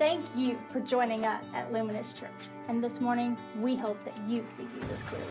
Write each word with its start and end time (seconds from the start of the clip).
Thank 0.00 0.24
you 0.34 0.58
for 0.68 0.80
joining 0.80 1.26
us 1.26 1.50
at 1.54 1.74
Luminous 1.74 2.14
Church. 2.14 2.30
And 2.68 2.82
this 2.82 3.02
morning, 3.02 3.36
we 3.58 3.76
hope 3.76 4.02
that 4.04 4.18
you 4.26 4.42
see 4.48 4.64
Jesus 4.64 5.02
clearly. 5.02 5.26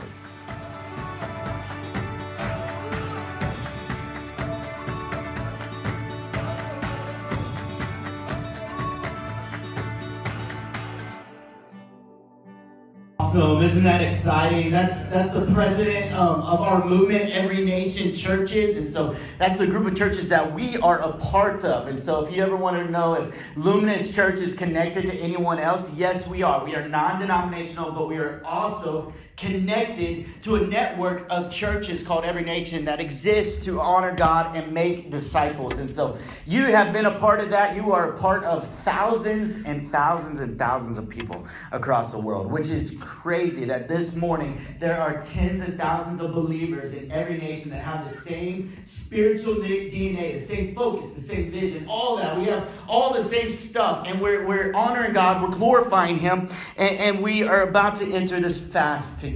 Awesome! 13.30 13.62
Isn't 13.62 13.84
that 13.84 14.02
exciting? 14.02 14.72
That's 14.72 15.12
that's 15.12 15.34
the 15.34 15.46
president 15.54 16.12
um, 16.14 16.42
of 16.42 16.62
our 16.62 16.84
movement, 16.84 17.30
Every 17.30 17.64
Nation 17.64 18.16
Churches, 18.16 18.76
and 18.78 18.90
so 18.90 19.16
that's 19.38 19.60
the 19.60 19.68
group 19.68 19.86
of 19.86 19.96
churches 19.96 20.30
that 20.30 20.52
we 20.52 20.78
are 20.78 21.00
a 21.02 21.14
part 21.14 21.64
of. 21.64 21.86
And 21.86 22.00
so, 22.00 22.26
if 22.26 22.36
you 22.36 22.42
ever 22.42 22.58
want 22.58 22.84
to 22.84 22.92
know 22.92 23.22
if 23.22 23.56
Luminous 23.56 24.16
Church 24.16 24.40
is 24.40 24.58
connected 24.58 25.06
to 25.12 25.16
anyone 25.18 25.60
else, 25.60 25.96
yes, 25.96 26.32
we 26.32 26.42
are. 26.42 26.66
We 26.66 26.74
are 26.74 26.88
non-denominational, 26.88 27.92
but 27.92 28.08
we 28.08 28.18
are 28.18 28.42
also 28.44 29.14
connected 29.40 30.26
to 30.44 30.56
a 30.56 30.68
network 30.68 31.26
of 31.30 31.50
churches 31.50 32.06
called 32.06 32.26
Every 32.26 32.44
Nation 32.44 32.86
that 32.86 33.00
exists 33.00 33.66
to 33.66 33.80
honor 33.80 34.14
God 34.14 34.56
and 34.56 34.74
make 34.74 35.10
disciples. 35.10 35.80
And 35.80 35.92
so 35.92 36.18
you 36.46 36.66
have 36.66 36.92
been 36.94 37.06
a 37.06 37.18
part 37.18 37.42
of 37.42 37.52
that. 37.52 37.76
You 37.76 37.94
are 37.94 38.14
a 38.14 38.18
part 38.18 38.44
of 38.44 38.68
thousands 38.68 39.66
and 39.66 39.90
thousands 39.90 40.42
and 40.42 40.58
thousands 40.58 40.98
of 40.98 41.10
people 41.10 41.48
across 41.72 42.12
the 42.12 42.20
world, 42.20 42.52
which 42.52 42.70
is 42.70 43.00
crazy 43.02 43.66
that 43.66 43.88
this 43.88 44.18
morning 44.18 44.60
there 44.80 45.00
are 45.00 45.14
tens 45.22 45.62
and 45.62 45.76
thousands 45.76 46.22
of 46.22 46.34
believers 46.34 47.02
in 47.02 47.12
every 47.12 47.38
nation 47.38 47.72
that 47.72 47.84
have 47.84 48.04
the 48.04 48.14
same 48.14 48.74
spiritual 48.84 49.56
DNA, 49.56 50.34
the 50.34 50.40
same 50.40 50.76
focus, 50.76 51.16
the 51.16 51.22
same 51.22 51.52
vision, 51.52 51.86
all 51.88 52.18
that. 52.18 52.38
We 52.38 52.46
have 52.46 52.70
all 52.88 53.14
the 53.14 53.22
same 53.22 53.52
stuff, 53.52 54.08
and 54.08 54.20
we're, 54.20 54.46
we're 54.46 54.74
honoring 54.74 55.14
God, 55.14 55.42
we're 55.42 55.56
glorifying 55.56 56.18
Him, 56.18 56.50
and, 56.78 57.00
and 57.00 57.24
we 57.24 57.44
are 57.44 57.62
about 57.62 57.96
to 57.98 58.12
enter 58.12 58.40
this 58.40 58.60
fast. 58.60 59.29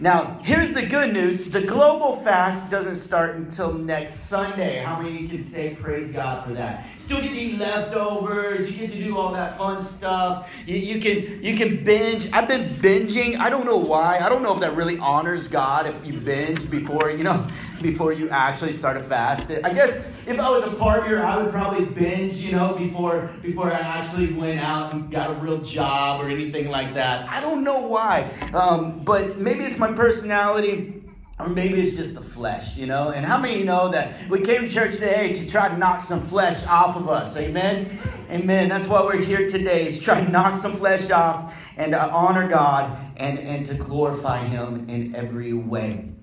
Now, 0.00 0.40
here's 0.44 0.72
the 0.72 0.84
good 0.84 1.12
news 1.12 1.50
the 1.50 1.62
global 1.62 2.12
fast 2.16 2.70
doesn't 2.70 2.96
start 2.96 3.36
until 3.36 3.72
next 3.72 4.14
Sunday. 4.28 4.78
How 4.78 5.00
many 5.00 5.26
can 5.28 5.44
say 5.44 5.74
praise 5.74 6.14
God 6.14 6.44
for 6.44 6.52
that? 6.54 6.86
Still 6.98 7.20
get 7.20 7.30
to 7.30 7.40
eat 7.40 7.58
leftovers, 7.58 8.72
you 8.72 8.86
get 8.86 8.96
to 8.96 9.02
do 9.02 9.16
all 9.16 9.32
that 9.32 9.56
fun 9.56 9.82
stuff. 9.82 10.62
You, 10.66 10.76
you 10.76 11.00
can 11.00 11.42
you 11.42 11.56
can 11.56 11.84
binge. 11.84 12.30
I've 12.32 12.48
been 12.48 12.68
binging. 12.76 13.36
I 13.38 13.50
don't 13.50 13.66
know 13.66 13.78
why. 13.78 14.18
I 14.18 14.28
don't 14.28 14.42
know 14.42 14.54
if 14.54 14.60
that 14.60 14.74
really 14.74 14.98
honors 14.98 15.48
God 15.48 15.86
if 15.86 16.04
you 16.04 16.14
binge 16.14 16.70
before, 16.70 17.10
you 17.10 17.24
know, 17.24 17.46
before 17.82 18.12
you 18.12 18.28
actually 18.30 18.72
start 18.72 18.96
a 18.96 19.00
fast. 19.00 19.50
I 19.64 19.72
guess 19.72 20.26
if 20.26 20.38
I 20.38 20.50
was 20.50 20.64
a 20.64 20.70
partier, 20.70 21.22
I 21.22 21.42
would 21.42 21.52
probably 21.52 21.84
binge, 21.84 22.38
you 22.42 22.52
know, 22.52 22.76
before 22.76 23.30
before 23.42 23.72
I 23.72 23.78
actually 23.78 24.32
went 24.32 24.60
out 24.60 24.92
and 24.92 25.10
got 25.10 25.30
a 25.30 25.34
real 25.34 25.60
job 25.62 26.20
or 26.20 26.28
anything 26.28 26.70
like 26.70 26.94
that. 26.94 27.28
I 27.28 27.40
don't 27.40 27.64
know 27.64 27.86
why. 27.86 28.30
Um, 28.54 29.04
but 29.04 29.38
maybe 29.38 29.64
it's 29.64 29.78
my 29.78 29.92
personality. 29.92 31.02
Or 31.38 31.50
maybe 31.50 31.78
it's 31.78 31.96
just 31.96 32.14
the 32.14 32.22
flesh, 32.22 32.78
you 32.78 32.86
know? 32.86 33.10
And 33.10 33.26
how 33.26 33.38
many 33.38 33.58
you 33.58 33.66
know 33.66 33.90
that 33.90 34.26
we 34.30 34.40
came 34.40 34.62
to 34.62 34.68
church 34.70 34.94
today 34.94 35.34
to 35.34 35.46
try 35.46 35.68
to 35.68 35.76
knock 35.76 36.02
some 36.02 36.20
flesh 36.20 36.66
off 36.66 36.96
of 36.96 37.10
us? 37.10 37.38
Amen? 37.38 37.90
Amen. 38.30 38.70
That's 38.70 38.88
why 38.88 39.02
we're 39.04 39.22
here 39.22 39.46
today, 39.46 39.84
is 39.84 40.00
try 40.00 40.24
to 40.24 40.30
knock 40.32 40.56
some 40.56 40.72
flesh 40.72 41.10
off 41.10 41.54
and 41.76 41.92
to 41.92 42.00
honor 42.00 42.48
God 42.48 42.96
and, 43.18 43.38
and 43.38 43.66
to 43.66 43.74
glorify 43.74 44.38
Him 44.38 44.88
in 44.88 45.14
every 45.14 45.52
way. 45.52 46.15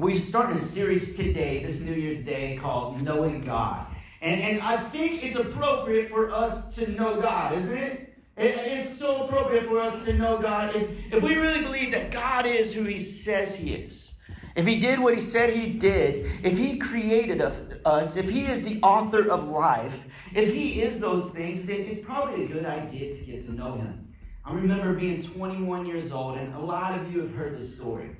We're 0.00 0.14
starting 0.14 0.54
a 0.54 0.58
series 0.58 1.16
today, 1.16 1.64
this 1.64 1.84
New 1.84 1.96
Year's 1.96 2.24
Day, 2.24 2.56
called 2.62 3.02
Knowing 3.02 3.40
God. 3.40 3.84
And, 4.22 4.40
and 4.40 4.62
I 4.62 4.76
think 4.76 5.24
it's 5.24 5.36
appropriate 5.36 6.06
for 6.06 6.30
us 6.30 6.76
to 6.76 6.92
know 6.92 7.20
God, 7.20 7.52
isn't 7.54 7.76
it? 7.76 8.14
It's 8.36 8.90
so 8.90 9.26
appropriate 9.26 9.64
for 9.64 9.80
us 9.80 10.04
to 10.04 10.12
know 10.12 10.38
God 10.40 10.76
if, 10.76 11.12
if 11.12 11.20
we 11.20 11.34
really 11.34 11.62
believe 11.62 11.90
that 11.90 12.12
God 12.12 12.46
is 12.46 12.76
who 12.76 12.84
He 12.84 13.00
says 13.00 13.56
He 13.56 13.74
is. 13.74 14.22
If 14.54 14.68
He 14.68 14.78
did 14.78 15.00
what 15.00 15.14
He 15.14 15.20
said 15.20 15.50
He 15.50 15.72
did, 15.72 16.26
if 16.44 16.56
He 16.56 16.78
created 16.78 17.42
us, 17.42 18.16
if 18.16 18.30
He 18.30 18.42
is 18.42 18.72
the 18.72 18.80
author 18.86 19.28
of 19.28 19.48
life, 19.48 20.32
if 20.32 20.54
He 20.54 20.80
is 20.80 21.00
those 21.00 21.32
things, 21.32 21.66
then 21.66 21.80
it's 21.80 22.06
probably 22.06 22.44
a 22.44 22.46
good 22.46 22.66
idea 22.66 23.16
to 23.16 23.24
get 23.24 23.44
to 23.46 23.52
know 23.52 23.72
Him. 23.72 24.14
I 24.44 24.54
remember 24.54 24.94
being 24.94 25.20
21 25.20 25.86
years 25.86 26.12
old, 26.12 26.38
and 26.38 26.54
a 26.54 26.60
lot 26.60 26.96
of 26.96 27.12
you 27.12 27.20
have 27.20 27.34
heard 27.34 27.56
this 27.56 27.76
story. 27.76 28.10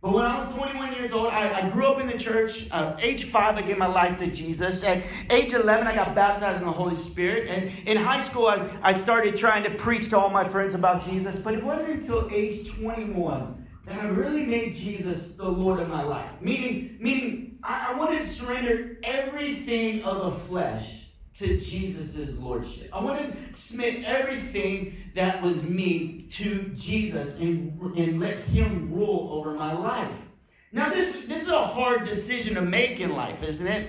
But 0.00 0.12
when 0.12 0.24
I 0.24 0.38
was 0.38 0.56
21 0.56 0.94
years 0.94 1.12
old, 1.12 1.26
I, 1.32 1.52
I 1.60 1.68
grew 1.70 1.86
up 1.86 2.00
in 2.00 2.06
the 2.06 2.16
church. 2.16 2.68
Uh, 2.70 2.96
age 3.02 3.24
five, 3.24 3.56
I 3.56 3.62
gave 3.62 3.78
my 3.78 3.88
life 3.88 4.16
to 4.18 4.30
Jesus. 4.30 4.86
At 4.86 5.02
age 5.32 5.52
11, 5.52 5.88
I 5.88 5.94
got 5.94 6.14
baptized 6.14 6.60
in 6.60 6.66
the 6.66 6.72
Holy 6.72 6.94
Spirit. 6.94 7.48
And 7.48 7.88
in 7.88 7.96
high 7.96 8.20
school, 8.20 8.46
I, 8.46 8.78
I 8.80 8.92
started 8.92 9.34
trying 9.34 9.64
to 9.64 9.70
preach 9.70 10.08
to 10.10 10.18
all 10.18 10.30
my 10.30 10.44
friends 10.44 10.76
about 10.76 11.02
Jesus. 11.02 11.42
But 11.42 11.54
it 11.54 11.64
wasn't 11.64 12.02
until 12.02 12.28
age 12.32 12.72
21 12.76 13.66
that 13.86 14.04
I 14.04 14.08
really 14.08 14.46
made 14.46 14.74
Jesus 14.74 15.36
the 15.36 15.48
Lord 15.48 15.80
of 15.80 15.88
my 15.88 16.02
life. 16.02 16.40
Meaning, 16.40 16.98
meaning 17.00 17.58
I, 17.64 17.92
I 17.92 17.98
wanted 17.98 18.18
to 18.18 18.24
surrender 18.24 18.98
everything 19.02 20.04
of 20.04 20.24
the 20.24 20.30
flesh 20.30 20.97
to 21.38 21.46
Jesus' 21.60 22.40
lordship. 22.40 22.90
I 22.92 23.02
want 23.04 23.20
to 23.20 23.54
submit 23.54 24.04
everything 24.06 24.96
that 25.14 25.40
was 25.40 25.70
me 25.70 26.20
to 26.30 26.70
Jesus 26.74 27.40
and, 27.40 27.80
and 27.96 28.18
let 28.18 28.36
him 28.38 28.92
rule 28.92 29.28
over 29.32 29.54
my 29.54 29.72
life. 29.72 30.30
Now, 30.72 30.90
this, 30.90 31.26
this 31.26 31.42
is 31.42 31.48
a 31.48 31.62
hard 31.62 32.04
decision 32.04 32.56
to 32.56 32.60
make 32.60 32.98
in 33.00 33.14
life, 33.14 33.44
isn't 33.44 33.66
it? 33.66 33.88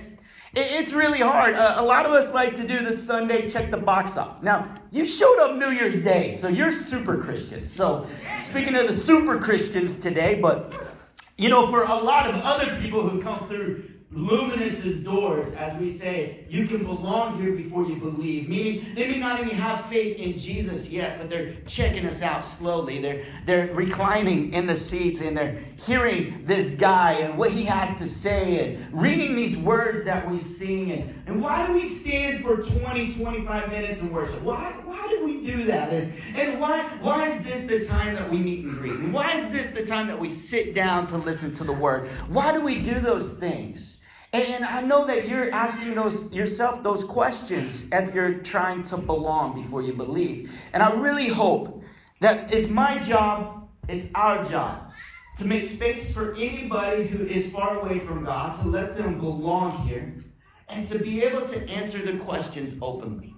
It's 0.54 0.92
really 0.92 1.20
hard. 1.20 1.54
Uh, 1.54 1.76
a 1.78 1.84
lot 1.84 2.06
of 2.06 2.12
us 2.12 2.32
like 2.32 2.54
to 2.56 2.66
do 2.66 2.84
the 2.84 2.92
Sunday 2.92 3.48
check 3.48 3.70
the 3.70 3.76
box 3.76 4.16
off. 4.16 4.42
Now, 4.42 4.72
you 4.92 5.04
showed 5.04 5.38
up 5.40 5.56
New 5.56 5.70
Year's 5.70 6.02
Day, 6.02 6.32
so 6.32 6.48
you're 6.48 6.72
super 6.72 7.18
Christians. 7.18 7.70
So, 7.70 8.06
speaking 8.38 8.74
of 8.74 8.86
the 8.86 8.92
super 8.92 9.38
Christians 9.38 9.98
today, 9.98 10.40
but 10.40 10.74
you 11.36 11.48
know, 11.48 11.68
for 11.68 11.84
a 11.84 11.94
lot 11.94 12.28
of 12.28 12.40
other 12.42 12.80
people 12.80 13.08
who 13.08 13.22
come 13.22 13.46
through 13.46 13.89
Luminous's 14.12 15.04
doors, 15.04 15.54
as 15.54 15.78
we 15.78 15.92
say, 15.92 16.44
you 16.48 16.66
can 16.66 16.82
belong 16.82 17.40
here 17.40 17.52
before 17.52 17.86
you 17.86 17.94
believe. 17.94 18.48
Meaning, 18.48 18.84
they 18.96 19.08
may 19.08 19.20
not 19.20 19.38
even 19.38 19.54
have 19.54 19.84
faith 19.84 20.18
in 20.18 20.36
Jesus 20.36 20.92
yet, 20.92 21.18
but 21.18 21.30
they're 21.30 21.52
checking 21.68 22.04
us 22.04 22.20
out 22.20 22.44
slowly. 22.44 23.00
They're, 23.00 23.22
they're 23.44 23.72
reclining 23.72 24.52
in 24.52 24.66
the 24.66 24.74
seats 24.74 25.20
and 25.20 25.36
they're 25.36 25.56
hearing 25.86 26.44
this 26.44 26.74
guy 26.74 27.12
and 27.20 27.38
what 27.38 27.52
he 27.52 27.66
has 27.66 27.98
to 27.98 28.06
say 28.06 28.74
and 28.74 29.00
reading 29.00 29.36
these 29.36 29.56
words 29.56 30.06
that 30.06 30.28
we 30.28 30.40
sing. 30.40 30.90
And, 30.90 31.22
and 31.26 31.40
why 31.40 31.68
do 31.68 31.74
we 31.74 31.86
stand 31.86 32.42
for 32.42 32.56
20, 32.56 33.12
25 33.12 33.70
minutes 33.70 34.02
in 34.02 34.12
worship? 34.12 34.42
Why, 34.42 34.72
why 34.86 35.06
do 35.08 35.24
we 35.24 35.46
do 35.46 35.66
that? 35.66 35.92
And, 35.92 36.12
and 36.34 36.60
why, 36.60 36.82
why 37.00 37.28
is 37.28 37.44
this 37.44 37.68
the 37.68 37.86
time 37.86 38.16
that 38.16 38.28
we 38.28 38.38
meet 38.38 38.64
and 38.64 38.74
greet? 38.74 38.94
And 38.94 39.12
why 39.12 39.36
is 39.36 39.52
this 39.52 39.70
the 39.70 39.86
time 39.86 40.08
that 40.08 40.18
we 40.18 40.30
sit 40.30 40.74
down 40.74 41.06
to 41.08 41.16
listen 41.16 41.52
to 41.54 41.64
the 41.64 41.72
word? 41.72 42.08
Why 42.28 42.50
do 42.50 42.64
we 42.64 42.82
do 42.82 42.98
those 42.98 43.38
things? 43.38 43.99
And 44.32 44.64
I 44.64 44.82
know 44.82 45.06
that 45.06 45.28
you're 45.28 45.50
asking 45.50 45.94
those 45.94 46.32
yourself 46.32 46.84
those 46.84 47.02
questions 47.02 47.88
if 47.90 48.14
you're 48.14 48.34
trying 48.34 48.82
to 48.84 48.96
belong 48.96 49.60
before 49.60 49.82
you 49.82 49.92
believe. 49.92 50.52
And 50.72 50.82
I 50.82 50.92
really 50.92 51.28
hope 51.28 51.82
that 52.20 52.52
it's 52.54 52.70
my 52.70 53.00
job, 53.00 53.68
it's 53.88 54.14
our 54.14 54.44
job 54.44 54.92
to 55.38 55.46
make 55.46 55.66
space 55.66 56.14
for 56.14 56.34
anybody 56.34 57.06
who 57.06 57.24
is 57.24 57.52
far 57.52 57.80
away 57.80 57.98
from 57.98 58.24
God, 58.24 58.56
to 58.60 58.68
let 58.68 58.96
them 58.96 59.18
belong 59.18 59.72
here, 59.88 60.14
and 60.68 60.86
to 60.86 60.98
be 61.00 61.22
able 61.22 61.46
to 61.46 61.70
answer 61.70 61.98
the 61.98 62.18
questions 62.18 62.78
openly. 62.82 63.34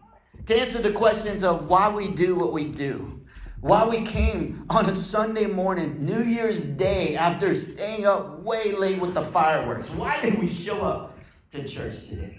To 0.46 0.54
answer 0.60 0.82
the 0.82 0.92
questions 0.92 1.42
of 1.44 1.68
why 1.68 1.88
we 1.88 2.08
do 2.08 2.34
what 2.34 2.52
we 2.52 2.66
do 2.66 3.22
why 3.62 3.86
we 3.86 4.02
came 4.02 4.66
on 4.70 4.90
a 4.90 4.94
Sunday 4.94 5.46
morning, 5.46 6.04
New 6.04 6.24
Year's 6.24 6.66
Day, 6.66 7.14
after 7.14 7.54
staying 7.54 8.04
up 8.04 8.40
way 8.40 8.72
late 8.72 8.98
with 8.98 9.14
the 9.14 9.22
fireworks. 9.22 9.94
Why 9.94 10.20
did 10.20 10.40
we 10.40 10.50
show 10.50 10.84
up 10.84 11.16
to 11.52 11.66
church 11.66 12.08
today? 12.08 12.38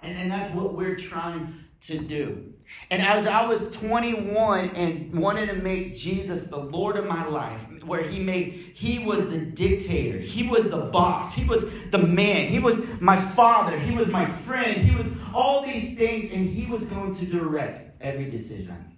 And, 0.00 0.16
and 0.16 0.30
that's 0.30 0.54
what 0.54 0.72
we're 0.72 0.96
trying 0.96 1.56
to 1.82 1.98
do. 1.98 2.54
And 2.90 3.02
as 3.02 3.26
I 3.26 3.46
was 3.48 3.70
21 3.78 4.70
and 4.70 5.12
wanted 5.20 5.50
to 5.50 5.56
make 5.56 5.94
Jesus 5.94 6.48
the 6.48 6.56
Lord 6.56 6.96
of 6.96 7.04
my 7.04 7.26
life, 7.28 7.84
where 7.84 8.02
he 8.02 8.18
made, 8.18 8.72
he 8.74 8.98
was 8.98 9.30
the 9.30 9.44
dictator, 9.44 10.20
he 10.20 10.48
was 10.48 10.70
the 10.70 10.88
boss, 10.90 11.36
he 11.36 11.46
was 11.46 11.90
the 11.90 11.98
man, 11.98 12.46
he 12.46 12.58
was 12.58 12.98
my 12.98 13.18
father, 13.18 13.78
he 13.78 13.94
was 13.94 14.10
my 14.10 14.24
friend, 14.24 14.78
he 14.78 14.96
was 14.96 15.20
all 15.34 15.66
these 15.66 15.98
things, 15.98 16.32
and 16.32 16.48
he 16.48 16.64
was 16.64 16.86
going 16.86 17.14
to 17.16 17.26
direct 17.26 18.02
every 18.02 18.30
decision 18.30 18.90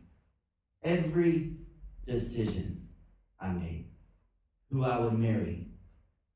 every 0.82 1.56
decision 2.06 2.88
I 3.40 3.48
made. 3.48 3.90
Who 4.70 4.84
I 4.84 4.98
would 4.98 5.18
marry, 5.18 5.68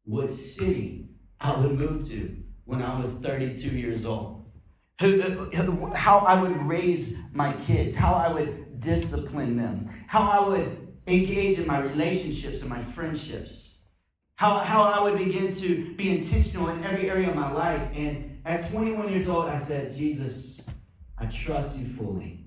what 0.04 0.30
city 0.30 1.08
I 1.40 1.56
would 1.56 1.72
move 1.72 2.06
to 2.08 2.36
when 2.64 2.82
I 2.82 2.98
was 2.98 3.22
32 3.22 3.78
years 3.78 4.04
old, 4.04 4.50
how 4.98 6.18
I 6.18 6.40
would 6.40 6.56
raise 6.62 7.32
my 7.34 7.52
kids, 7.54 7.96
how 7.96 8.14
I 8.14 8.32
would 8.32 8.80
discipline 8.80 9.56
them, 9.56 9.86
how 10.06 10.22
I 10.22 10.48
would 10.48 10.88
engage 11.06 11.58
in 11.58 11.66
my 11.66 11.80
relationships 11.80 12.62
and 12.62 12.70
my 12.70 12.80
friendships, 12.80 13.88
how, 14.36 14.58
how 14.58 14.82
I 14.82 15.02
would 15.02 15.18
begin 15.18 15.52
to 15.52 15.94
be 15.94 16.16
intentional 16.16 16.68
in 16.68 16.82
every 16.84 17.10
area 17.10 17.30
of 17.30 17.36
my 17.36 17.52
life. 17.52 17.90
And 17.94 18.40
at 18.44 18.70
21 18.70 19.08
years 19.10 19.28
old, 19.28 19.48
I 19.48 19.58
said, 19.58 19.94
Jesus, 19.94 20.68
I 21.16 21.26
trust 21.26 21.78
you 21.78 21.86
fully. 21.86 22.46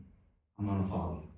I'm 0.57 0.67
going 0.67 0.81
to 0.81 0.87
follow 0.87 1.21
you. 1.21 1.29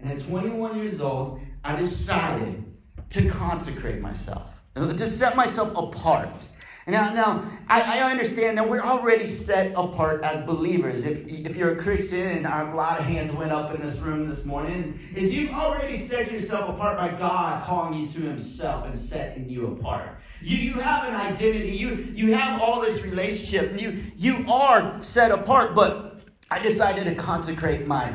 And 0.00 0.10
at 0.10 0.20
21 0.20 0.78
years 0.78 1.00
old, 1.00 1.40
I 1.64 1.76
decided 1.76 2.64
to 3.10 3.28
consecrate 3.28 4.00
myself, 4.00 4.62
to 4.74 4.98
set 4.98 5.36
myself 5.36 5.76
apart. 5.76 6.48
Now, 6.86 7.12
now 7.12 7.44
I, 7.68 8.00
I 8.00 8.10
understand 8.10 8.58
that 8.58 8.68
we're 8.68 8.80
already 8.80 9.26
set 9.26 9.72
apart 9.76 10.22
as 10.24 10.44
believers. 10.46 11.06
If, 11.06 11.26
if 11.28 11.56
you're 11.56 11.72
a 11.72 11.76
Christian, 11.76 12.26
and 12.26 12.46
a 12.46 12.74
lot 12.74 13.00
of 13.00 13.06
hands 13.06 13.34
went 13.34 13.52
up 13.52 13.74
in 13.74 13.82
this 13.82 14.00
room 14.00 14.28
this 14.28 14.46
morning, 14.46 14.98
is 15.14 15.36
you've 15.36 15.52
already 15.52 15.96
set 15.96 16.32
yourself 16.32 16.70
apart 16.70 16.96
by 16.96 17.16
God 17.18 17.62
calling 17.62 18.00
you 18.00 18.08
to 18.08 18.20
Himself 18.22 18.86
and 18.86 18.98
setting 18.98 19.48
you 19.48 19.68
apart. 19.68 20.18
You, 20.40 20.56
you 20.56 20.72
have 20.80 21.08
an 21.08 21.14
identity. 21.14 21.76
You, 21.76 21.94
you 22.14 22.34
have 22.34 22.60
all 22.60 22.80
this 22.80 23.06
relationship. 23.06 23.80
You, 23.80 24.02
you 24.16 24.50
are 24.50 25.00
set 25.02 25.30
apart, 25.30 25.74
but 25.74 26.22
I 26.50 26.60
decided 26.60 27.04
to 27.04 27.14
consecrate 27.14 27.86
my 27.86 28.14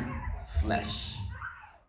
flesh. 0.62 1.15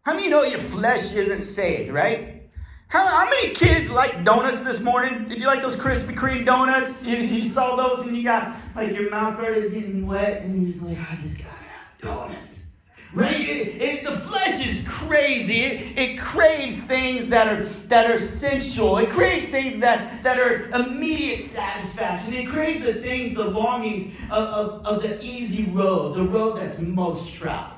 How 0.07 0.15
many 0.15 0.29
know 0.29 0.45
your 0.45 0.61
flesh 0.61 1.17
isn't 1.17 1.43
saved, 1.43 1.93
right? 1.93 2.45
How, 2.87 3.05
how 3.05 3.25
many 3.25 3.53
kids 3.53 3.91
like 3.91 4.23
donuts 4.23 4.63
this 4.63 4.81
morning? 4.81 5.25
Did 5.25 5.41
you 5.41 5.49
like 5.49 5.63
those 5.63 5.77
Krispy 5.77 6.15
Kreme 6.15 6.47
donuts? 6.47 7.05
You, 7.05 7.17
you 7.17 7.43
saw 7.43 7.75
those 7.75 8.07
and 8.07 8.17
you 8.17 8.23
got, 8.23 8.55
like, 8.77 8.95
your 8.95 9.11
mouth 9.11 9.35
started 9.35 9.73
getting 9.73 10.07
wet 10.07 10.43
and 10.43 10.63
you're 10.63 10.71
just 10.71 10.87
like, 10.87 10.97
I 10.97 11.17
just 11.17 11.37
gotta 11.39 11.51
have 11.51 11.99
a 11.99 12.07
donut. 12.07 12.67
Right? 13.15 13.35
It, 13.35 13.83
it, 13.83 14.05
the 14.05 14.13
flesh 14.13 14.65
is 14.65 14.87
crazy. 14.89 15.63
It, 15.63 15.99
it 15.99 16.21
craves 16.21 16.85
things 16.85 17.31
that 17.31 17.49
are 17.49 17.65
that 17.89 18.09
are 18.09 18.19
sensual. 18.19 18.99
It 18.99 19.09
craves 19.09 19.49
things 19.49 19.81
that, 19.81 20.23
that 20.23 20.39
are 20.39 20.69
immediate 20.71 21.41
satisfaction. 21.41 22.35
It 22.35 22.49
craves 22.49 22.85
the 22.85 22.95
things, 22.95 23.37
the 23.37 23.51
longings 23.51 24.21
of, 24.31 24.31
of, 24.31 24.87
of 24.87 25.03
the 25.03 25.21
easy 25.21 25.69
road, 25.73 26.15
the 26.15 26.23
road 26.23 26.59
that's 26.59 26.81
most 26.81 27.35
traveled. 27.35 27.76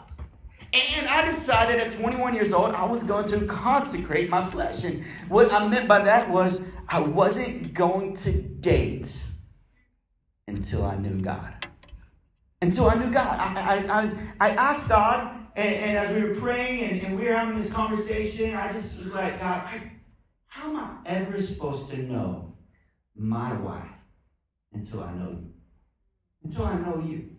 And 0.74 1.08
I 1.08 1.24
decided 1.24 1.80
at 1.80 1.92
21 1.92 2.34
years 2.34 2.52
old, 2.52 2.72
I 2.72 2.84
was 2.84 3.02
going 3.02 3.24
to 3.26 3.46
consecrate 3.46 4.28
my 4.28 4.42
flesh. 4.42 4.84
And 4.84 5.02
what 5.28 5.50
I 5.52 5.66
meant 5.66 5.88
by 5.88 6.00
that 6.00 6.28
was 6.30 6.76
I 6.90 7.00
wasn't 7.00 7.72
going 7.72 8.14
to 8.14 8.42
date 8.42 9.26
until 10.46 10.84
I 10.84 10.96
knew 10.96 11.20
God. 11.20 11.66
Until 12.60 12.90
I 12.90 12.94
knew 12.96 13.10
God. 13.10 13.38
I, 13.38 13.54
I, 13.56 14.00
I, 14.00 14.50
I 14.50 14.54
asked 14.56 14.90
God, 14.90 15.34
and, 15.56 15.74
and, 15.74 15.98
as 15.98 16.14
we 16.14 16.28
were 16.28 16.34
praying 16.34 16.90
and, 16.90 17.02
and, 17.02 17.18
we 17.18 17.26
were 17.26 17.32
having 17.32 17.56
this 17.56 17.72
conversation, 17.72 18.54
I 18.54 18.72
just 18.72 19.02
was 19.02 19.14
like, 19.14 19.40
God, 19.40 19.62
I, 19.66 19.92
how 20.48 20.68
am 20.70 20.76
I 20.76 20.98
ever 21.06 21.40
supposed 21.40 21.90
to 21.90 22.02
know 22.02 22.56
my 23.16 23.52
wife 23.54 24.04
until 24.72 25.02
I 25.02 25.14
know 25.14 25.30
you? 25.30 25.50
Until 26.44 26.64
I 26.64 26.78
know 26.78 27.02
you. 27.04 27.37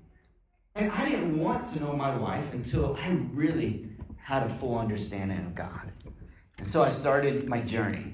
And 0.80 0.90
I 0.94 1.10
didn't 1.10 1.38
want 1.38 1.68
to 1.74 1.82
know 1.82 1.92
my 1.92 2.16
wife 2.16 2.54
until 2.54 2.96
I 2.96 3.10
really 3.34 3.90
had 4.16 4.44
a 4.44 4.50
full 4.50 4.80
understanding 4.80 5.46
of 5.46 5.54
God. 5.54 5.92
And 6.58 6.66
so 6.66 6.84
I 6.84 6.88
started 6.88 7.50
my 7.50 7.60
journey. 7.60 8.14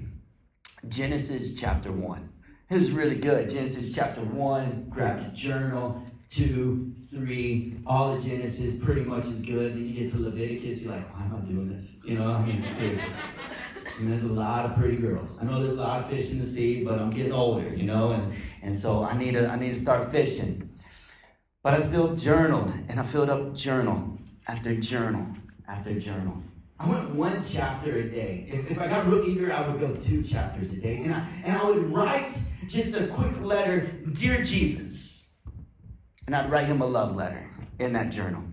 Genesis 0.88 1.54
chapter 1.54 1.92
1. 1.92 2.30
It 2.72 2.74
was 2.74 2.92
really 2.92 3.20
good. 3.20 3.52
Genesis 3.52 3.94
chapter 3.94 4.22
1, 4.22 4.88
grabbed 4.90 5.26
a 5.28 5.30
journal, 5.30 6.04
2, 6.32 6.96
3, 7.12 7.78
all 7.86 8.16
the 8.16 8.28
Genesis 8.28 8.84
pretty 8.84 9.02
much 9.02 9.26
is 9.26 9.42
good. 9.42 9.76
Then 9.76 9.88
you 9.88 9.94
get 9.94 10.12
to 10.14 10.20
Leviticus, 10.20 10.84
you're 10.84 10.94
like, 10.94 11.14
why 11.14 11.24
am 11.26 11.36
I 11.36 11.40
doing 11.48 11.72
this? 11.72 12.02
You 12.04 12.18
know, 12.18 12.32
I 12.32 12.44
mean, 12.44 12.64
seriously. 12.64 13.14
And 14.00 14.12
there's 14.12 14.24
a 14.24 14.34
lot 14.34 14.66
of 14.66 14.76
pretty 14.76 14.98
girls. 14.98 15.40
I 15.40 15.46
know 15.46 15.62
there's 15.62 15.76
a 15.76 15.82
lot 15.82 16.00
of 16.00 16.10
fish 16.10 16.32
in 16.32 16.40
the 16.40 16.46
sea, 16.46 16.84
but 16.84 16.98
I'm 16.98 17.12
getting 17.12 17.32
older, 17.32 17.76
you 17.76 17.84
know, 17.84 18.14
and, 18.14 18.34
and 18.64 18.76
so 18.76 19.04
I 19.04 19.16
need 19.16 19.34
to 19.34 19.48
I 19.48 19.56
need 19.56 19.70
to 19.70 19.76
start 19.76 20.12
fishing. 20.12 20.70
But 21.66 21.74
I 21.74 21.80
still 21.80 22.16
journaled, 22.16 22.72
and 22.90 23.00
I 23.00 23.02
filled 23.02 23.32
up 23.32 23.56
journal 23.56 24.20
after 24.48 24.76
journal 24.76 25.26
after 25.68 26.00
journal. 26.00 26.38
I 26.80 26.88
went 26.88 27.10
one 27.16 27.44
chapter 27.44 27.98
a 27.98 28.04
day. 28.04 28.48
If, 28.52 28.70
if 28.70 28.80
I 28.80 28.88
got 28.88 29.08
real 29.08 29.26
eager, 29.26 29.52
I 29.52 29.68
would 29.68 29.80
go 29.80 29.96
two 29.96 30.22
chapters 30.22 30.78
a 30.78 30.80
day. 30.80 30.98
And 30.98 31.12
I, 31.12 31.28
and 31.44 31.58
I 31.58 31.66
would 31.66 31.92
write 31.92 32.30
just 32.68 32.96
a 32.96 33.08
quick 33.08 33.42
letter 33.42 33.88
Dear 34.14 34.44
Jesus. 34.44 35.32
And 36.28 36.36
I'd 36.36 36.52
write 36.52 36.68
him 36.68 36.82
a 36.82 36.86
love 36.86 37.16
letter 37.16 37.50
in 37.80 37.94
that 37.94 38.12
journal. 38.12 38.44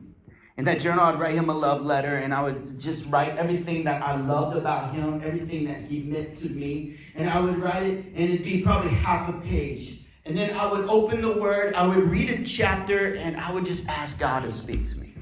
In 0.56 0.64
that 0.64 0.80
journal, 0.80 1.04
I'd 1.04 1.20
write 1.20 1.34
him 1.34 1.50
a 1.50 1.54
love 1.54 1.82
letter, 1.82 2.16
and 2.16 2.32
I 2.32 2.42
would 2.42 2.80
just 2.80 3.12
write 3.12 3.36
everything 3.36 3.84
that 3.84 4.02
I 4.02 4.18
loved 4.18 4.56
about 4.56 4.94
him, 4.94 5.20
everything 5.22 5.68
that 5.68 5.82
he 5.82 6.02
meant 6.04 6.32
to 6.36 6.48
me. 6.54 6.96
And 7.14 7.28
I 7.28 7.40
would 7.40 7.58
write 7.58 7.82
it, 7.82 8.06
and 8.06 8.30
it'd 8.30 8.42
be 8.42 8.62
probably 8.62 8.92
half 8.92 9.28
a 9.28 9.38
page. 9.42 10.01
And 10.24 10.36
then 10.36 10.56
I 10.56 10.70
would 10.70 10.88
open 10.88 11.20
the 11.20 11.32
word, 11.32 11.74
I 11.74 11.86
would 11.86 12.10
read 12.10 12.30
a 12.30 12.44
chapter, 12.44 13.14
and 13.16 13.36
I 13.36 13.52
would 13.52 13.64
just 13.64 13.88
ask 13.88 14.20
God 14.20 14.44
to 14.44 14.50
speak 14.50 14.86
to 14.90 14.98
me. 14.98 15.12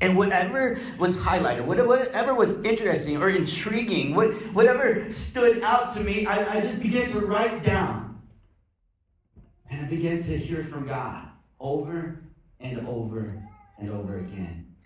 And 0.00 0.16
whatever 0.16 0.78
was 0.98 1.24
highlighted, 1.24 1.64
whatever 1.64 2.34
was 2.34 2.64
interesting 2.64 3.20
or 3.20 3.28
intriguing, 3.28 4.14
whatever 4.14 5.10
stood 5.10 5.62
out 5.62 5.94
to 5.94 6.04
me, 6.04 6.24
I, 6.24 6.58
I 6.58 6.60
just 6.60 6.82
began 6.82 7.10
to 7.10 7.20
write 7.20 7.64
down. 7.64 8.20
And 9.70 9.84
I 9.84 9.88
began 9.88 10.22
to 10.22 10.38
hear 10.38 10.62
from 10.62 10.86
God 10.86 11.28
over 11.58 12.20
and 12.60 12.86
over 12.86 13.34
and 13.78 13.90
over 13.90 14.18
again. 14.18 14.76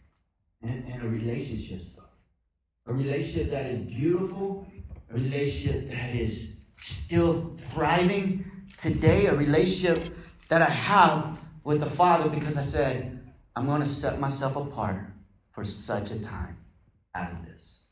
And, 0.63 0.85
and 0.87 1.03
a 1.03 1.09
relationship 1.09 1.83
stuff. 1.85 2.11
A 2.87 2.95
relationship 2.95 3.51
that 3.51 3.67
is 3.67 3.79
beautiful, 3.79 4.67
a 5.11 5.15
relationship 5.15 5.89
that 5.91 6.15
is 6.15 6.67
still 6.81 7.53
thriving, 7.57 8.45
today 8.83 9.27
a 9.27 9.35
relationship 9.35 10.13
that 10.49 10.61
I 10.61 10.71
have 10.71 11.41
with 11.63 11.79
the 11.79 11.87
Father 11.87 12.29
because 12.29 12.59
I 12.59 12.63
said, 12.63 13.21
I'm 13.55 13.67
going 13.67 13.81
to 13.81 13.87
set 13.87 14.19
myself 14.19 14.57
apart 14.57 14.97
for 15.53 15.65
such 15.65 16.11
a 16.11 16.21
time 16.21 16.57
as 17.15 17.45
this. 17.45 17.91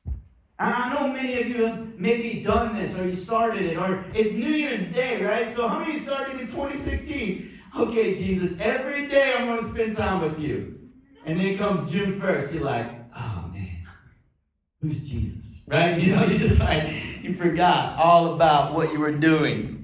And 0.58 0.74
I 0.74 0.92
know 0.92 1.12
many 1.12 1.40
of 1.40 1.46
you 1.46 1.64
have 1.64 1.98
maybe 1.98 2.42
done 2.42 2.74
this 2.74 2.98
or 2.98 3.06
you 3.06 3.14
started 3.14 3.62
it 3.62 3.78
or 3.78 4.04
it's 4.12 4.34
New 4.34 4.50
Year's 4.50 4.92
Day, 4.92 5.22
right? 5.22 5.46
So 5.46 5.68
how 5.68 5.78
many 5.78 5.94
started 5.94 6.40
in 6.40 6.46
2016? 6.48 7.50
Okay, 7.78 8.14
Jesus, 8.14 8.60
every 8.60 9.06
day 9.06 9.34
I'm 9.38 9.46
going 9.46 9.60
to 9.60 9.64
spend 9.64 9.96
time 9.96 10.22
with 10.22 10.40
you. 10.40 10.90
And 11.24 11.38
then 11.38 11.56
comes 11.56 11.90
June 11.92 12.12
1st, 12.12 12.54
you're 12.54 12.64
like, 12.64 12.90
oh 13.16 13.50
man, 13.52 13.86
who's 14.80 15.08
Jesus? 15.08 15.68
Right? 15.70 15.98
You 16.02 16.16
know, 16.16 16.24
you 16.24 16.36
just 16.36 16.58
like, 16.58 17.22
you 17.22 17.32
forgot 17.32 17.96
all 17.96 18.34
about 18.34 18.74
what 18.74 18.92
you 18.92 18.98
were 18.98 19.12
doing. 19.12 19.79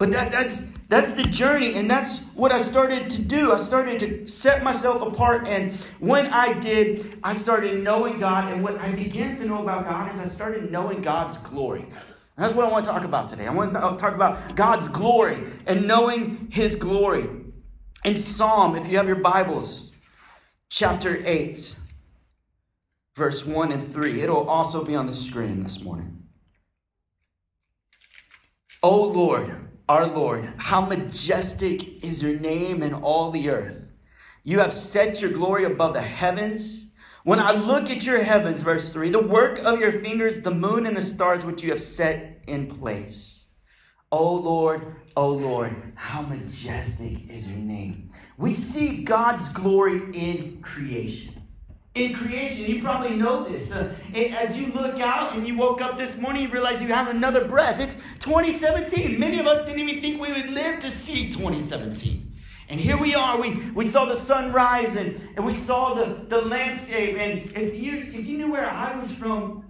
But 0.00 0.12
that, 0.12 0.32
that's 0.32 0.70
that's 0.88 1.12
the 1.12 1.24
journey, 1.24 1.74
and 1.74 1.88
that's 1.88 2.32
what 2.32 2.52
I 2.52 2.58
started 2.58 3.10
to 3.10 3.22
do. 3.22 3.52
I 3.52 3.58
started 3.58 3.98
to 4.00 4.26
set 4.26 4.64
myself 4.64 5.02
apart, 5.02 5.46
and 5.46 5.72
when 6.00 6.26
I 6.28 6.58
did, 6.58 7.16
I 7.22 7.34
started 7.34 7.84
knowing 7.84 8.18
God. 8.18 8.50
And 8.50 8.64
what 8.64 8.78
I 8.80 8.92
began 8.94 9.36
to 9.36 9.46
know 9.46 9.62
about 9.62 9.84
God 9.84 10.12
is 10.12 10.18
I 10.18 10.24
started 10.24 10.72
knowing 10.72 11.02
God's 11.02 11.36
glory. 11.36 11.82
And 11.82 11.92
that's 12.38 12.54
what 12.54 12.64
I 12.64 12.70
want 12.70 12.86
to 12.86 12.90
talk 12.90 13.04
about 13.04 13.28
today. 13.28 13.46
I 13.46 13.52
want 13.52 13.74
to 13.74 13.80
talk 13.98 14.14
about 14.14 14.56
God's 14.56 14.88
glory 14.88 15.42
and 15.66 15.86
knowing 15.86 16.48
His 16.50 16.76
glory. 16.76 17.26
In 18.02 18.16
Psalm, 18.16 18.76
if 18.76 18.88
you 18.88 18.96
have 18.96 19.06
your 19.06 19.20
Bibles, 19.20 19.98
chapter 20.70 21.20
8, 21.26 21.78
verse 23.16 23.46
1 23.46 23.70
and 23.70 23.82
3, 23.82 24.22
it'll 24.22 24.48
also 24.48 24.82
be 24.82 24.96
on 24.96 25.04
the 25.04 25.14
screen 25.14 25.62
this 25.62 25.84
morning. 25.84 26.22
O 28.82 29.04
Lord, 29.04 29.69
our 29.90 30.06
Lord, 30.06 30.48
how 30.56 30.82
majestic 30.82 32.04
is 32.04 32.22
your 32.22 32.38
name 32.38 32.80
in 32.80 32.94
all 32.94 33.32
the 33.32 33.50
earth. 33.50 33.90
You 34.44 34.60
have 34.60 34.72
set 34.72 35.20
your 35.20 35.32
glory 35.32 35.64
above 35.64 35.94
the 35.94 36.00
heavens. 36.00 36.94
When 37.24 37.40
I 37.40 37.50
look 37.50 37.90
at 37.90 38.06
your 38.06 38.22
heavens, 38.22 38.62
verse 38.62 38.92
3, 38.92 39.10
the 39.10 39.20
work 39.20 39.58
of 39.66 39.80
your 39.80 39.90
fingers, 39.90 40.42
the 40.42 40.54
moon 40.54 40.86
and 40.86 40.96
the 40.96 41.02
stars 41.02 41.44
which 41.44 41.64
you 41.64 41.70
have 41.70 41.80
set 41.80 42.40
in 42.46 42.68
place. 42.68 43.48
O 44.12 44.32
Lord, 44.32 44.94
O 45.16 45.28
Lord, 45.28 45.74
how 45.96 46.22
majestic 46.22 47.28
is 47.28 47.50
your 47.50 47.58
name. 47.58 48.10
We 48.38 48.54
see 48.54 49.02
God's 49.02 49.48
glory 49.48 50.02
in 50.14 50.62
creation 50.62 51.39
in 51.94 52.14
creation. 52.14 52.72
You 52.72 52.82
probably 52.82 53.16
know 53.16 53.48
this. 53.48 53.74
Uh, 53.74 53.94
as 54.14 54.60
you 54.60 54.72
look 54.72 55.00
out 55.00 55.36
and 55.36 55.46
you 55.46 55.56
woke 55.56 55.80
up 55.80 55.96
this 55.96 56.20
morning, 56.20 56.42
you 56.42 56.48
realize 56.48 56.82
you 56.82 56.88
have 56.88 57.08
another 57.08 57.46
breath. 57.46 57.80
It's 57.80 58.18
2017. 58.18 59.18
Many 59.18 59.38
of 59.40 59.46
us 59.46 59.66
didn't 59.66 59.80
even 59.80 60.00
think 60.00 60.20
we 60.20 60.32
would 60.32 60.50
live 60.50 60.80
to 60.80 60.90
see 60.90 61.32
2017. 61.32 62.30
And 62.68 62.78
here 62.78 62.96
we 62.96 63.16
are. 63.16 63.40
We, 63.40 63.58
we 63.74 63.86
saw 63.86 64.04
the 64.04 64.14
sun 64.14 64.52
rise 64.52 64.94
and, 64.94 65.20
and 65.36 65.44
we 65.44 65.54
saw 65.54 65.94
the, 65.94 66.24
the 66.28 66.42
landscape. 66.42 67.16
And 67.18 67.40
if 67.40 67.74
you 67.74 67.96
if 67.96 68.26
you 68.26 68.38
knew 68.38 68.52
where 68.52 68.70
I 68.70 68.96
was 68.96 69.16
from, 69.16 69.64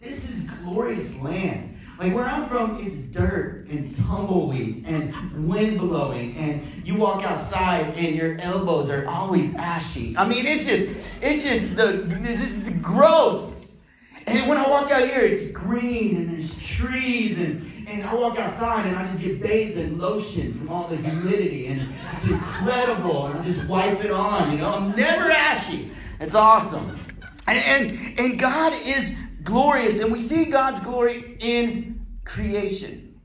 this 0.00 0.30
is 0.30 0.50
glorious 0.50 1.24
land. 1.24 1.80
Like 1.98 2.14
where 2.14 2.24
I'm 2.24 2.46
from, 2.46 2.78
it's 2.80 3.02
dirt 3.08 3.66
and 3.68 3.94
tumbleweeds 3.94 4.86
and 4.86 5.48
wind 5.48 5.78
blowing, 5.78 6.36
and 6.36 6.66
you 6.84 6.96
walk 6.96 7.22
outside 7.24 7.94
and 7.96 8.16
your 8.16 8.40
elbows 8.40 8.90
are 8.90 9.06
always 9.06 9.54
ashy. 9.54 10.16
I 10.16 10.26
mean, 10.26 10.46
it's 10.46 10.64
just, 10.64 11.22
it's 11.22 11.44
just 11.44 11.76
the, 11.76 12.06
it's 12.22 12.40
just 12.40 12.82
gross. 12.82 13.88
And 14.26 14.48
when 14.48 14.58
I 14.58 14.68
walk 14.68 14.90
out 14.90 15.08
here, 15.08 15.20
it's 15.20 15.52
green 15.52 16.16
and 16.16 16.30
there's 16.30 16.60
trees 16.60 17.40
and 17.40 17.68
and 17.92 18.04
I 18.04 18.14
walk 18.14 18.38
outside 18.38 18.86
and 18.86 18.96
I 18.96 19.06
just 19.06 19.22
get 19.22 19.42
bathed 19.42 19.76
in 19.76 19.98
lotion 19.98 20.52
from 20.52 20.70
all 20.70 20.88
the 20.88 20.96
humidity 20.96 21.66
and 21.66 21.92
it's 22.12 22.30
incredible 22.30 23.26
and 23.26 23.40
I 23.40 23.44
just 23.44 23.68
wipe 23.68 24.02
it 24.02 24.10
on, 24.10 24.52
you 24.52 24.58
know. 24.58 24.72
I'm 24.72 24.96
never 24.96 25.30
ashy. 25.30 25.90
It's 26.20 26.34
awesome. 26.34 26.98
And, 27.46 27.90
and, 27.90 28.18
and 28.20 28.38
God 28.38 28.72
is 28.72 29.20
glorious, 29.42 30.02
and 30.02 30.12
we 30.12 30.18
see 30.18 30.46
God's 30.46 30.80
glory 30.80 31.36
in 31.40 32.06
creation. 32.24 33.20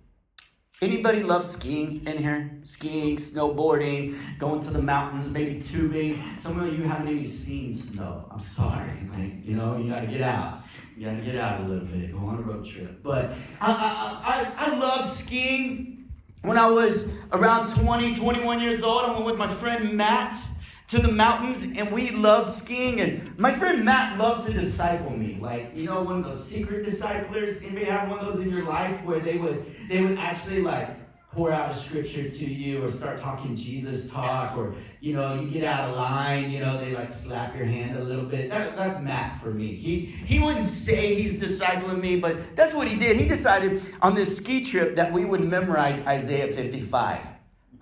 Anybody 0.80 1.24
love 1.24 1.44
skiing 1.44 2.06
in 2.06 2.18
here? 2.20 2.60
Skiing, 2.62 3.18
snowboarding, 3.18 4.16
going 4.38 4.60
to 4.60 4.72
the 4.72 4.82
mountains, 4.82 5.32
maybe 5.32 5.60
tubing. 5.60 6.22
Some 6.38 6.60
of 6.60 6.78
you 6.78 6.86
haven't 6.86 7.08
even 7.10 7.26
seen 7.26 7.74
snow. 7.74 8.28
I'm 8.30 8.40
sorry. 8.40 8.92
Like, 9.12 9.44
you 9.44 9.56
know, 9.56 9.78
you 9.78 9.90
gotta 9.90 10.06
get 10.06 10.22
out. 10.22 10.62
You 10.96 11.06
gotta 11.06 11.22
get 11.22 11.36
out 11.36 11.62
a 11.62 11.64
little 11.64 11.88
bit, 11.88 12.12
go 12.12 12.20
on 12.20 12.38
a 12.38 12.42
road 12.42 12.64
trip. 12.64 13.02
But 13.02 13.32
I, 13.60 14.54
I, 14.60 14.66
I, 14.70 14.72
I 14.72 14.78
love 14.78 15.04
skiing. 15.04 16.06
When 16.44 16.60
I 16.60 16.70
was 16.70 17.20
around 17.32 17.70
20, 17.70 18.14
21 18.14 18.62
years 18.62 18.84
old, 18.84 19.04
I 19.04 19.14
went 19.14 19.26
with 19.26 19.38
my 19.38 19.52
friend 19.52 19.98
Matt 19.98 20.38
to 20.88 21.02
the 21.02 21.12
mountains 21.12 21.64
and 21.78 21.92
we 21.92 22.12
loved 22.12 22.48
skiing. 22.48 23.00
And 23.02 23.38
my 23.40 23.52
friend 23.52 23.84
Matt 23.84 24.18
loved 24.18 24.48
to 24.48 24.54
disciple 24.54 25.12
me. 25.12 25.38
Like, 25.40 25.72
you 25.76 25.86
know, 25.86 26.02
one 26.04 26.18
of 26.18 26.24
those 26.26 26.46
secret 26.46 26.86
disciplers. 26.86 27.62
Anybody 27.62 27.86
have 27.86 28.10
one 28.10 28.20
of 28.20 28.26
those 28.26 28.46
in 28.46 28.50
your 28.50 28.64
life 28.64 29.04
where 29.04 29.20
they 29.20 29.38
would 29.38 29.66
they 29.90 30.02
would 30.02 30.18
actually 30.18 30.62
like 30.62 30.90
pour 31.34 31.52
out 31.52 31.70
a 31.70 31.74
scripture 31.76 32.30
to 32.30 32.46
you 32.46 32.84
or 32.84 32.90
start 32.90 33.20
talking 33.20 33.56
Jesus 33.56 34.10
talk 34.12 34.58
or 34.58 34.74
you 35.02 35.14
know 35.14 35.40
you 35.40 35.50
get 35.52 35.66
out 35.66 35.90
of 35.90 35.96
line 35.96 36.50
you 36.50 36.60
know 36.60 36.80
they 36.80 36.96
like 36.96 37.12
slap 37.12 37.56
your 37.56 37.66
hand 37.66 37.96
a 37.96 38.04
little 38.04 38.26
bit 38.26 38.50
that, 38.50 38.76
that's 38.76 39.04
Matt 39.04 39.40
for 39.40 39.52
me 39.52 39.76
he 39.76 40.00
he 40.00 40.40
wouldn't 40.40 40.66
say 40.66 41.14
he's 41.14 41.40
discipling 41.40 42.00
me 42.00 42.20
but 42.20 42.56
that's 42.56 42.74
what 42.74 42.88
he 42.88 42.98
did 42.98 43.18
he 43.18 43.28
decided 43.28 43.80
on 44.02 44.16
this 44.16 44.38
ski 44.38 44.64
trip 44.64 44.96
that 44.96 45.12
we 45.12 45.26
would 45.26 45.42
memorize 45.42 46.04
Isaiah 46.08 46.48
55 46.48 47.28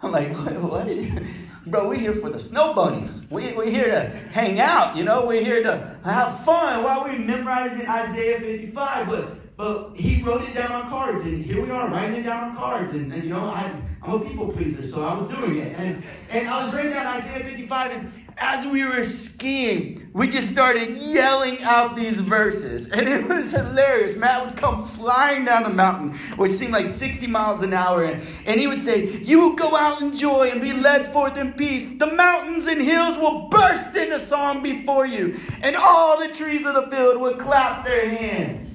I'm 0.02 0.12
like 0.12 0.34
what, 0.34 0.62
what 0.62 0.88
did 0.88 1.06
you 1.06 1.26
Bro, 1.68 1.90
we're 1.90 1.96
here 1.96 2.14
for 2.14 2.30
the 2.30 2.40
snow 2.40 2.76
bunnies. 2.76 3.28
We, 3.32 3.52
we're 3.58 3.68
here 3.68 3.88
to 3.88 4.02
hang 4.34 4.60
out, 4.60 4.96
you 4.96 5.04
know? 5.04 5.26
We're 5.26 5.44
here 5.44 5.64
to 5.64 5.98
have 6.04 6.40
fun 6.46 6.84
while 6.84 7.04
we're 7.04 7.18
memorizing 7.18 7.90
Isaiah 7.90 8.40
55. 8.40 9.08
But 9.08 9.32
but 9.58 9.96
he 9.96 10.22
wrote 10.22 10.42
it 10.42 10.54
down 10.54 10.72
on 10.72 10.90
cards, 10.90 11.24
and 11.24 11.44
here 11.44 11.64
we 11.64 11.72
are 11.72 11.90
writing 11.90 12.18
it 12.18 12.24
down 12.24 12.52
on 12.52 12.58
cards. 12.58 12.94
And, 12.94 13.14
and 13.14 13.24
you 13.24 13.30
know, 13.30 13.46
I, 13.46 13.72
I'm 14.02 14.14
a 14.14 14.20
people 14.20 14.52
pleaser, 14.52 14.86
so 14.86 15.06
I 15.08 15.18
was 15.18 15.30
doing 15.30 15.58
it. 15.58 15.78
And, 15.80 16.04
and 16.30 16.48
I 16.50 16.66
was 16.66 16.74
writing 16.74 16.92
down 16.92 17.08
Isaiah 17.08 17.44
55, 17.44 17.92
and 17.92 18.12
as 18.38 18.66
we 18.66 18.86
were 18.86 19.04
skiing, 19.06 20.10
we 20.14 20.28
just 20.28 20.52
started 20.52 20.90
yelling 20.98 21.58
out 21.64 21.96
these 21.96 22.20
verses. 22.20 22.92
And 22.96 23.08
it 23.08 23.30
was 23.30 23.52
hilarious. 23.52 24.18
Matt 24.18 24.46
would 24.46 24.58
come 24.58 24.82
flying 24.82 25.46
down 25.46 25.64
the 25.64 25.70
mountain, 25.70 26.14
which 26.38 26.52
seemed 26.52 26.74
like 26.74 26.86
60 26.86 27.28
miles 27.28 27.62
an 27.62 27.74
hour. 27.74 28.04
And, 28.04 28.22
and 28.46 28.60
he 28.60 28.68
would 28.68 28.80
say, 28.80 29.06
You 29.06 29.40
will 29.40 29.56
go 29.56 29.76
out 29.76 30.02
in 30.02 30.14
joy 30.14 30.50
and 30.52 30.62
be 30.62 30.74
led 30.74 31.06
forth 31.06 31.38
in 31.38 31.54
peace. 31.54 31.98
The 31.98 32.08
mountains 32.08 32.68
and 32.68 32.82
hills 32.82 33.18
will 33.18 33.48
burst 33.50 33.96
into 33.96 34.20
song 34.20 34.64
before 34.64 35.06
you, 35.06 35.34
and 35.64 35.76
all 35.78 36.20
the 36.20 36.34
trees 36.34 36.66
of 36.66 36.74
the 36.74 36.84
field 36.84 37.22
will 37.22 37.36
clap 37.36 37.86
their 37.86 38.10
hands. 38.10 38.75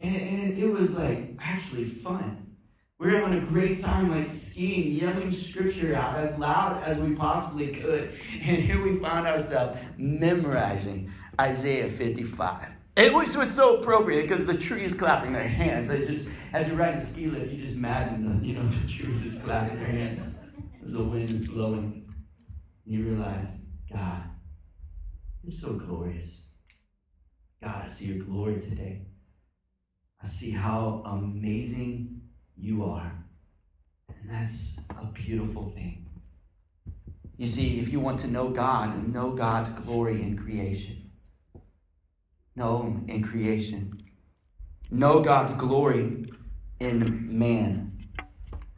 And, 0.00 0.16
and 0.16 0.58
it 0.58 0.72
was 0.72 0.98
like 0.98 1.36
actually 1.40 1.84
fun. 1.84 2.50
We 2.98 3.06
were 3.06 3.18
having 3.18 3.38
a 3.38 3.46
great 3.46 3.80
time, 3.80 4.10
like 4.10 4.28
skiing, 4.28 4.92
yelling 4.92 5.32
scripture 5.32 5.94
out 5.94 6.18
as 6.18 6.38
loud 6.38 6.82
as 6.84 7.00
we 7.00 7.14
possibly 7.14 7.68
could. 7.68 8.12
And 8.42 8.58
here 8.58 8.82
we 8.82 8.98
found 8.98 9.26
ourselves 9.26 9.80
memorizing 9.96 11.10
Isaiah 11.40 11.88
55. 11.88 12.76
It 12.96 13.14
was, 13.14 13.36
was 13.38 13.54
so 13.54 13.80
appropriate 13.80 14.22
because 14.22 14.44
the 14.46 14.56
trees 14.56 14.92
clapping 14.92 15.32
their 15.32 15.48
hands. 15.48 15.88
I 15.88 15.96
just, 16.02 16.36
as 16.52 16.68
you're 16.68 16.76
riding 16.76 17.00
the 17.00 17.06
ski 17.06 17.28
lift, 17.28 17.50
you 17.50 17.62
just 17.62 17.78
imagine 17.78 18.40
the, 18.40 18.46
you 18.46 18.54
know, 18.54 18.62
the 18.66 18.88
trees 18.88 19.22
just 19.22 19.44
clapping 19.44 19.78
their 19.78 19.88
hands 19.88 20.38
as 20.84 20.92
the 20.92 21.04
wind 21.04 21.24
is 21.24 21.48
blowing. 21.48 22.12
And 22.84 22.94
you 22.94 23.04
realize, 23.06 23.62
God, 23.90 24.24
you're 25.42 25.52
so 25.52 25.78
glorious. 25.78 26.54
God, 27.62 27.84
I 27.84 27.88
see 27.88 28.12
your 28.12 28.26
glory 28.26 28.60
today. 28.60 29.06
I 30.22 30.26
see 30.26 30.52
how 30.52 31.02
amazing 31.06 32.20
you 32.56 32.84
are. 32.84 33.24
And 34.08 34.30
that's 34.30 34.84
a 34.90 35.06
beautiful 35.06 35.64
thing. 35.64 36.06
You 37.38 37.46
see, 37.46 37.80
if 37.80 37.90
you 37.90 38.00
want 38.00 38.20
to 38.20 38.28
know 38.28 38.50
God, 38.50 39.08
know 39.08 39.32
God's 39.32 39.72
glory 39.72 40.22
in 40.22 40.36
creation. 40.36 41.10
Know 42.54 42.82
Him 42.82 43.06
in 43.08 43.22
creation. 43.22 43.92
Know 44.90 45.20
God's 45.20 45.54
glory 45.54 46.22
in 46.80 47.38
man, 47.38 47.98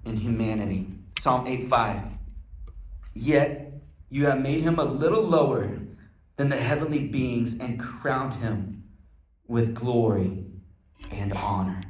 in 0.04 0.16
humanity. 0.18 0.88
Psalm 1.18 1.46
8 1.48 1.62
5. 1.64 2.02
Yet 3.14 3.72
you 4.10 4.26
have 4.26 4.40
made 4.40 4.62
him 4.62 4.78
a 4.78 4.84
little 4.84 5.22
lower 5.22 5.78
than 6.36 6.50
the 6.50 6.56
heavenly 6.56 7.08
beings 7.08 7.60
and 7.60 7.80
crowned 7.80 8.34
him 8.34 8.84
with 9.46 9.74
glory 9.74 10.51
and 11.10 11.32
honor. 11.32 11.80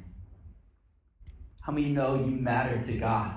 How 1.62 1.72
many 1.72 1.90
know 1.90 2.16
you 2.16 2.32
matter 2.32 2.82
to 2.82 2.98
God? 2.98 3.34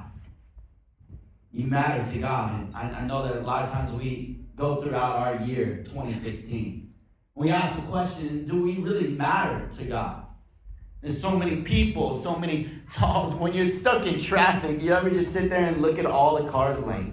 You 1.52 1.68
matter 1.68 2.12
to 2.12 2.20
God. 2.20 2.74
I, 2.74 2.90
I 2.90 3.06
know 3.06 3.28
that 3.28 3.38
a 3.38 3.42
lot 3.42 3.64
of 3.64 3.72
times 3.72 3.94
we 3.94 4.40
go 4.56 4.82
throughout 4.82 5.18
our 5.18 5.46
year, 5.46 5.84
2016. 5.86 6.94
We 7.36 7.52
ask 7.52 7.84
the 7.84 7.92
question, 7.92 8.48
do 8.48 8.64
we 8.64 8.78
really 8.78 9.10
matter 9.10 9.70
to 9.78 9.86
God? 9.86 10.26
There's 11.02 11.22
so 11.22 11.38
many 11.38 11.62
people, 11.62 12.18
so 12.18 12.36
many. 12.40 12.68
So 12.88 13.06
when 13.38 13.54
you're 13.54 13.68
stuck 13.68 14.08
in 14.08 14.18
traffic, 14.18 14.82
you 14.82 14.92
ever 14.92 15.10
just 15.12 15.32
sit 15.32 15.52
there 15.52 15.66
and 15.66 15.82
look 15.82 16.00
at 16.00 16.08
all 16.08 16.42
the 16.42 16.50
cars 16.50 16.82
like, 16.84 17.06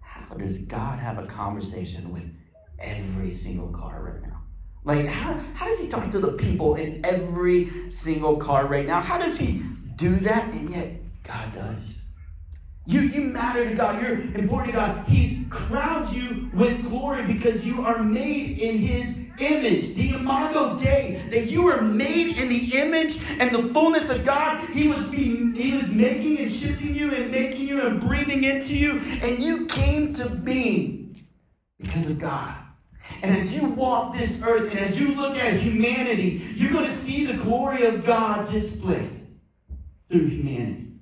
how 0.00 0.34
does 0.34 0.58
God 0.58 0.98
have 0.98 1.16
a 1.16 1.26
conversation 1.26 2.12
with 2.12 2.30
every 2.78 3.30
single 3.30 3.68
car 3.68 4.02
right 4.02 4.22
now? 4.22 4.27
Like, 4.84 5.06
how, 5.06 5.38
how 5.54 5.66
does 5.66 5.80
he 5.80 5.88
talk 5.88 6.10
to 6.10 6.18
the 6.18 6.32
people 6.32 6.74
in 6.76 7.04
every 7.04 7.66
single 7.90 8.36
car 8.36 8.66
right 8.66 8.86
now? 8.86 9.00
How 9.00 9.18
does 9.18 9.38
he 9.38 9.62
do 9.96 10.14
that? 10.16 10.54
And 10.54 10.70
yet, 10.70 11.00
God 11.24 11.54
does. 11.54 11.98
You, 12.88 13.00
you 13.00 13.20
matter 13.20 13.68
to 13.68 13.74
God. 13.74 14.00
You're 14.00 14.18
important 14.34 14.72
to 14.72 14.80
God. 14.80 15.06
He's 15.06 15.46
crowned 15.50 16.10
you 16.10 16.48
with 16.54 16.88
glory 16.88 17.26
because 17.26 17.66
you 17.68 17.82
are 17.82 18.02
made 18.02 18.58
in 18.58 18.78
His 18.78 19.30
image. 19.38 19.94
The 19.94 20.14
Imago 20.18 20.78
Dei, 20.78 21.20
that 21.30 21.50
you 21.50 21.64
were 21.64 21.82
made 21.82 22.38
in 22.38 22.48
the 22.48 22.78
image 22.78 23.18
and 23.40 23.50
the 23.50 23.60
fullness 23.60 24.08
of 24.08 24.24
God. 24.24 24.66
He 24.70 24.88
was 24.88 25.10
being, 25.10 25.52
He 25.54 25.76
was 25.76 25.94
making 25.94 26.38
and 26.38 26.50
shifting 26.50 26.94
you 26.94 27.12
and 27.12 27.30
making 27.30 27.68
you 27.68 27.86
and 27.86 28.00
breathing 28.00 28.44
into 28.44 28.74
you, 28.74 28.92
and 29.22 29.38
you 29.38 29.66
came 29.66 30.14
to 30.14 30.26
being 30.36 31.26
because 31.78 32.10
of 32.10 32.18
God. 32.18 32.54
And 33.22 33.36
as 33.36 33.56
you 33.56 33.68
walk 33.70 34.16
this 34.16 34.44
earth 34.46 34.70
and 34.70 34.78
as 34.78 35.00
you 35.00 35.14
look 35.14 35.36
at 35.36 35.54
humanity, 35.54 36.42
you're 36.54 36.72
going 36.72 36.84
to 36.84 36.90
see 36.90 37.26
the 37.26 37.34
glory 37.42 37.84
of 37.84 38.04
God 38.04 38.48
displayed 38.48 39.26
through 40.10 40.26
humanity. 40.26 40.92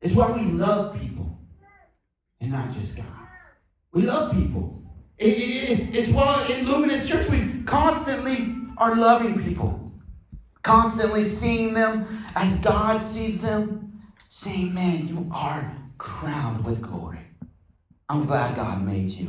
It's 0.00 0.16
why 0.16 0.32
we 0.32 0.44
love 0.46 1.00
people 1.00 1.38
and 2.40 2.52
not 2.52 2.72
just 2.72 2.96
God. 2.96 3.06
We 3.92 4.02
love 4.02 4.34
people. 4.34 4.82
It, 5.18 5.26
it, 5.26 5.94
it's 5.94 6.12
why 6.12 6.44
in 6.50 6.66
Luminous 6.66 7.08
Church 7.08 7.28
we 7.28 7.62
constantly 7.64 8.56
are 8.76 8.96
loving 8.96 9.42
people, 9.42 9.92
constantly 10.62 11.22
seeing 11.22 11.74
them 11.74 12.06
as 12.34 12.62
God 12.64 13.00
sees 13.02 13.42
them, 13.42 14.02
saying, 14.28 14.74
Man, 14.74 15.06
you 15.06 15.30
are 15.32 15.76
crowned 15.98 16.64
with 16.64 16.82
glory. 16.82 17.20
I'm 18.08 18.24
glad 18.24 18.56
God 18.56 18.82
made 18.82 19.10
you. 19.10 19.26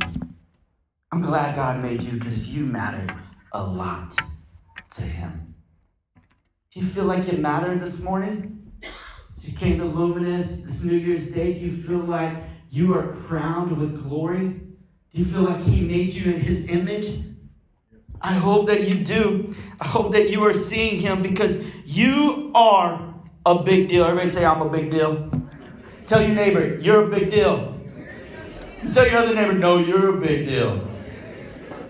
I'm 1.14 1.22
glad 1.22 1.54
God 1.54 1.80
made 1.80 2.02
you 2.02 2.18
because 2.18 2.52
you 2.52 2.66
matter 2.66 3.06
a 3.52 3.62
lot 3.62 4.16
to 4.90 5.02
Him. 5.02 5.54
Do 6.72 6.80
you 6.80 6.84
feel 6.84 7.04
like 7.04 7.30
you 7.30 7.38
matter 7.38 7.72
this 7.76 8.02
morning? 8.02 8.72
As 9.30 9.48
you 9.48 9.56
came 9.56 9.78
to 9.78 9.84
Luminous 9.84 10.64
this 10.64 10.82
New 10.82 10.96
Year's 10.96 11.30
Day, 11.30 11.54
do 11.54 11.60
you 11.60 11.70
feel 11.70 12.00
like 12.00 12.34
you 12.68 12.94
are 12.98 13.12
crowned 13.12 13.78
with 13.78 14.02
glory? 14.02 14.60
Do 15.12 15.22
you 15.22 15.24
feel 15.24 15.42
like 15.42 15.62
He 15.62 15.86
made 15.86 16.14
you 16.14 16.32
in 16.32 16.40
His 16.40 16.68
image? 16.68 17.06
I 18.20 18.32
hope 18.32 18.66
that 18.66 18.88
you 18.88 18.96
do. 19.04 19.54
I 19.80 19.86
hope 19.86 20.14
that 20.14 20.30
you 20.30 20.42
are 20.42 20.52
seeing 20.52 20.98
Him 20.98 21.22
because 21.22 21.86
you 21.86 22.50
are 22.56 23.14
a 23.46 23.62
big 23.62 23.88
deal. 23.88 24.02
Everybody 24.02 24.30
say, 24.30 24.44
I'm 24.44 24.62
a 24.62 24.68
big 24.68 24.90
deal. 24.90 25.30
Tell 26.06 26.20
your 26.20 26.34
neighbor, 26.34 26.76
you're 26.80 27.06
a 27.06 27.08
big 27.08 27.30
deal. 27.30 27.78
Tell 28.92 29.06
your 29.06 29.18
other 29.18 29.36
neighbor, 29.36 29.52
no, 29.52 29.78
you're 29.78 30.18
a 30.18 30.20
big 30.20 30.46
deal. 30.46 30.90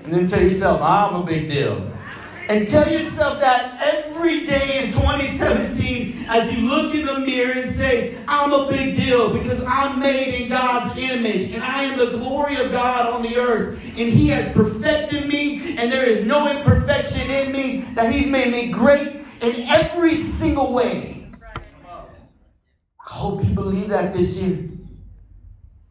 And 0.04 0.12
then 0.12 0.26
tell 0.26 0.42
yourself, 0.42 0.82
I'm 0.82 1.22
a 1.22 1.24
big 1.24 1.48
deal. 1.48 1.90
And 2.46 2.68
tell 2.68 2.90
yourself 2.92 3.40
that 3.40 3.80
every 3.80 4.44
day 4.44 4.84
in 4.84 4.92
2017 4.92 6.26
as 6.28 6.54
you 6.54 6.68
look 6.68 6.94
in 6.94 7.06
the 7.06 7.20
mirror 7.20 7.52
and 7.52 7.68
say, 7.68 8.18
I'm 8.28 8.52
a 8.52 8.68
big 8.68 8.96
deal 8.96 9.32
because 9.32 9.64
I'm 9.66 9.98
made 9.98 10.42
in 10.42 10.50
God's 10.50 10.98
image 10.98 11.52
and 11.52 11.62
I 11.62 11.84
am 11.84 11.98
the 11.98 12.18
glory 12.18 12.56
of 12.56 12.70
God 12.70 13.14
on 13.14 13.22
the 13.22 13.38
earth. 13.38 13.82
And 13.82 14.12
He 14.12 14.28
has 14.28 14.52
perfected 14.52 15.26
me 15.26 15.78
and 15.78 15.90
there 15.90 16.06
is 16.06 16.26
no 16.26 16.54
imperfection 16.54 17.30
in 17.30 17.50
me, 17.50 17.78
that 17.94 18.12
He's 18.12 18.28
made 18.28 18.52
me 18.52 18.70
great 18.70 19.08
in 19.40 19.68
every 19.70 20.16
single 20.16 20.74
way. 20.74 21.26
I 21.42 23.10
hope 23.10 23.42
you 23.42 23.54
believe 23.54 23.88
that 23.88 24.12
this 24.12 24.38
year. 24.38 24.73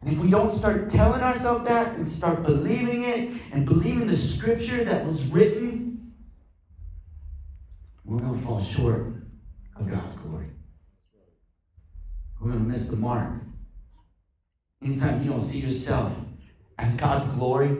And 0.04 0.12
if 0.12 0.22
we 0.22 0.28
don't 0.28 0.50
start 0.50 0.90
telling 0.90 1.22
ourselves 1.22 1.66
that 1.66 1.96
and 1.96 2.06
start 2.06 2.42
believing 2.42 3.04
it 3.04 3.30
and 3.52 3.64
believing 3.64 4.06
the 4.06 4.16
scripture 4.16 4.84
that 4.84 5.06
was 5.06 5.32
written, 5.32 6.12
we're 8.04 8.18
going 8.18 8.34
to 8.34 8.38
fall 8.38 8.62
short 8.62 9.14
of 9.76 9.90
God's 9.90 10.16
glory. 10.16 10.48
We're 12.38 12.50
going 12.50 12.64
to 12.64 12.70
miss 12.70 12.90
the 12.90 12.98
mark. 12.98 13.32
Anytime 14.84 15.22
you 15.22 15.30
don't 15.30 15.40
see 15.40 15.60
yourself 15.60 16.22
as 16.78 16.94
God's 16.96 17.24
glory, 17.32 17.74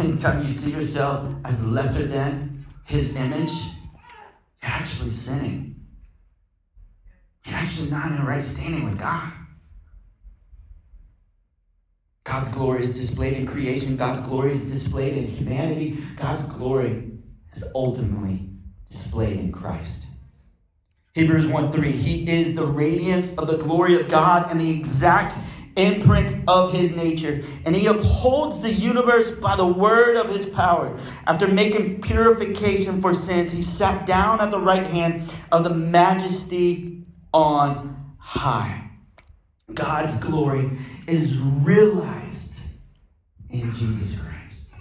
anytime 0.00 0.44
you 0.44 0.50
see 0.50 0.72
yourself 0.72 1.24
as 1.44 1.64
lesser 1.68 2.06
than 2.06 2.66
His 2.84 3.14
image, 3.14 3.52
you're 4.60 4.72
actually 4.72 5.10
sinning. 5.10 5.86
You're 7.46 7.54
actually 7.54 7.90
not 7.90 8.10
in 8.10 8.16
the 8.16 8.24
right 8.24 8.42
standing 8.42 8.84
with 8.84 8.98
God. 8.98 9.35
God's 12.26 12.48
glory 12.48 12.80
is 12.80 12.92
displayed 12.92 13.34
in 13.34 13.46
creation. 13.46 13.96
God's 13.96 14.18
glory 14.18 14.50
is 14.50 14.68
displayed 14.68 15.16
in 15.16 15.28
humanity. 15.28 15.96
God's 16.16 16.42
glory 16.42 17.12
is 17.52 17.64
ultimately 17.72 18.50
displayed 18.90 19.38
in 19.38 19.52
Christ. 19.52 20.08
Hebrews 21.14 21.46
1 21.46 21.70
3, 21.70 21.92
He 21.92 22.28
is 22.28 22.56
the 22.56 22.66
radiance 22.66 23.38
of 23.38 23.46
the 23.46 23.56
glory 23.56 23.98
of 23.98 24.08
God 24.08 24.50
and 24.50 24.60
the 24.60 24.76
exact 24.76 25.36
imprint 25.76 26.34
of 26.48 26.72
His 26.72 26.96
nature. 26.96 27.42
And 27.64 27.76
He 27.76 27.86
upholds 27.86 28.60
the 28.60 28.72
universe 28.72 29.38
by 29.40 29.54
the 29.54 29.66
word 29.66 30.16
of 30.16 30.28
His 30.28 30.50
power. 30.50 30.98
After 31.28 31.46
making 31.46 32.02
purification 32.02 33.00
for 33.00 33.14
sins, 33.14 33.52
He 33.52 33.62
sat 33.62 34.04
down 34.04 34.40
at 34.40 34.50
the 34.50 34.60
right 34.60 34.86
hand 34.86 35.32
of 35.52 35.62
the 35.62 35.72
majesty 35.72 37.04
on 37.32 38.16
high. 38.18 38.85
God's 39.74 40.22
glory 40.22 40.70
is 41.06 41.40
realized 41.40 42.68
in 43.50 43.72
Jesus 43.72 44.22
Christ. 44.22 44.74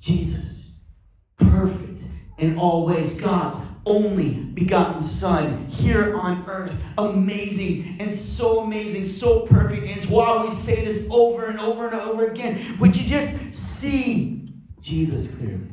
Jesus, 0.00 0.86
perfect 1.38 2.02
in 2.38 2.58
all 2.58 2.86
ways, 2.86 3.20
God's 3.20 3.66
only 3.86 4.34
begotten 4.34 5.00
Son 5.00 5.66
here 5.66 6.16
on 6.16 6.44
earth. 6.46 6.82
Amazing 6.96 7.96
and 8.00 8.14
so 8.14 8.60
amazing, 8.60 9.06
so 9.06 9.46
perfect. 9.46 9.82
And 9.82 9.90
it's 9.90 10.10
why 10.10 10.42
we 10.44 10.50
say 10.50 10.84
this 10.84 11.10
over 11.12 11.46
and 11.48 11.58
over 11.58 11.88
and 11.88 11.94
over 11.94 12.26
again. 12.26 12.78
Would 12.78 12.96
you 12.96 13.06
just 13.06 13.54
see 13.54 14.52
Jesus 14.80 15.38
clearly? 15.38 15.68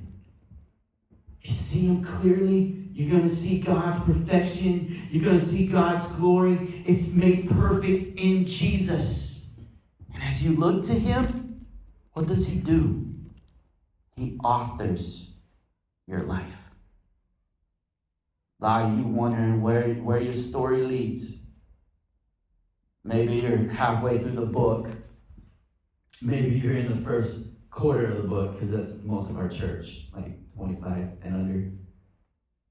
If 1.41 1.47
you 1.47 1.53
see 1.53 1.87
him 1.87 2.03
clearly, 2.03 2.86
you're 2.97 3.11
going 3.11 3.29
to 3.29 3.29
see 3.29 3.61
God's 3.61 4.03
perfection. 4.05 5.07
You're 5.11 5.23
going 5.23 5.37
to 5.37 5.45
see 5.45 5.67
God's 5.67 6.13
glory. 6.13 6.83
It's 6.83 7.15
made 7.15 7.47
perfect 7.47 8.17
in 8.17 8.47
Jesus. 8.47 9.59
And 10.15 10.23
as 10.23 10.43
you 10.43 10.57
look 10.57 10.83
to 10.85 10.93
him, 10.93 11.67
what 12.13 12.25
does 12.25 12.49
he 12.49 12.59
do? 12.59 13.13
He 14.15 14.39
authors 14.43 15.37
your 16.07 16.21
life. 16.21 16.71
Are 18.63 18.89
you 18.89 19.03
wondering 19.03 19.61
where, 19.61 19.93
where 19.93 20.19
your 20.19 20.33
story 20.33 20.81
leads? 20.81 21.45
Maybe 23.03 23.35
you're 23.35 23.69
halfway 23.69 24.17
through 24.17 24.31
the 24.31 24.47
book. 24.47 24.87
Maybe 26.23 26.57
you're 26.57 26.77
in 26.77 26.89
the 26.89 26.97
first 26.97 27.69
quarter 27.69 28.07
of 28.07 28.23
the 28.23 28.27
book, 28.27 28.53
because 28.53 28.71
that's 28.71 29.03
most 29.03 29.29
of 29.29 29.37
our 29.37 29.49
church, 29.49 30.07
like 30.15 30.55
25 30.55 31.19
and 31.21 31.35
under. 31.35 31.71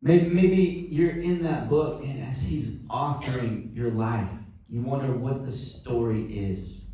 Maybe, 0.03 0.29
maybe 0.29 0.89
you're 0.91 1.11
in 1.11 1.43
that 1.43 1.69
book, 1.69 2.05
and 2.05 2.23
as 2.25 2.45
he's 2.45 2.85
authoring 2.85 3.75
your 3.75 3.91
life, 3.91 4.29
you 4.69 4.83
wonder 4.83 5.13
what 5.13 5.45
the 5.45 5.53
story 5.53 6.23
is. 6.25 6.91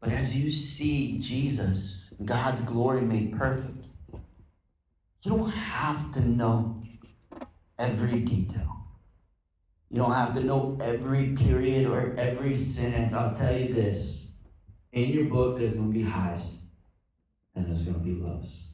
But 0.00 0.12
as 0.12 0.38
you 0.38 0.50
see 0.50 1.18
Jesus, 1.18 2.14
God's 2.24 2.60
glory 2.60 3.02
made 3.02 3.32
perfect, 3.32 3.86
you 4.12 5.30
don't 5.30 5.50
have 5.50 6.12
to 6.12 6.20
know 6.20 6.82
every 7.78 8.20
detail. 8.20 8.74
You 9.90 9.98
don't 9.98 10.12
have 10.12 10.34
to 10.34 10.40
know 10.40 10.76
every 10.82 11.34
period 11.34 11.86
or 11.86 12.14
every 12.18 12.56
sentence. 12.56 13.14
I'll 13.14 13.34
tell 13.34 13.56
you 13.56 13.72
this 13.72 14.24
in 14.94 15.10
your 15.10 15.24
book, 15.24 15.58
there's 15.58 15.74
going 15.76 15.92
to 15.92 15.98
be 15.98 16.04
highs 16.04 16.58
and 17.54 17.66
there's 17.66 17.82
going 17.82 17.98
to 17.98 18.04
be 18.04 18.14
lows. 18.14 18.73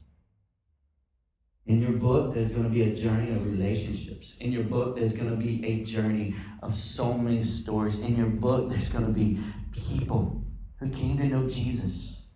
In 1.71 1.81
your 1.81 1.93
book, 1.93 2.33
there's 2.33 2.51
going 2.51 2.67
to 2.67 2.69
be 2.69 2.81
a 2.81 2.93
journey 2.93 3.31
of 3.31 3.49
relationships. 3.49 4.41
In 4.41 4.51
your 4.51 4.65
book, 4.65 4.97
there's 4.97 5.15
going 5.15 5.29
to 5.29 5.37
be 5.37 5.65
a 5.65 5.85
journey 5.85 6.35
of 6.61 6.75
so 6.75 7.17
many 7.17 7.45
stories. 7.45 8.05
In 8.05 8.17
your 8.17 8.27
book, 8.27 8.69
there's 8.69 8.89
going 8.91 9.05
to 9.05 9.13
be 9.13 9.39
people 9.71 10.43
who 10.81 10.89
came 10.89 11.17
to 11.19 11.27
know 11.27 11.47
Jesus 11.47 12.27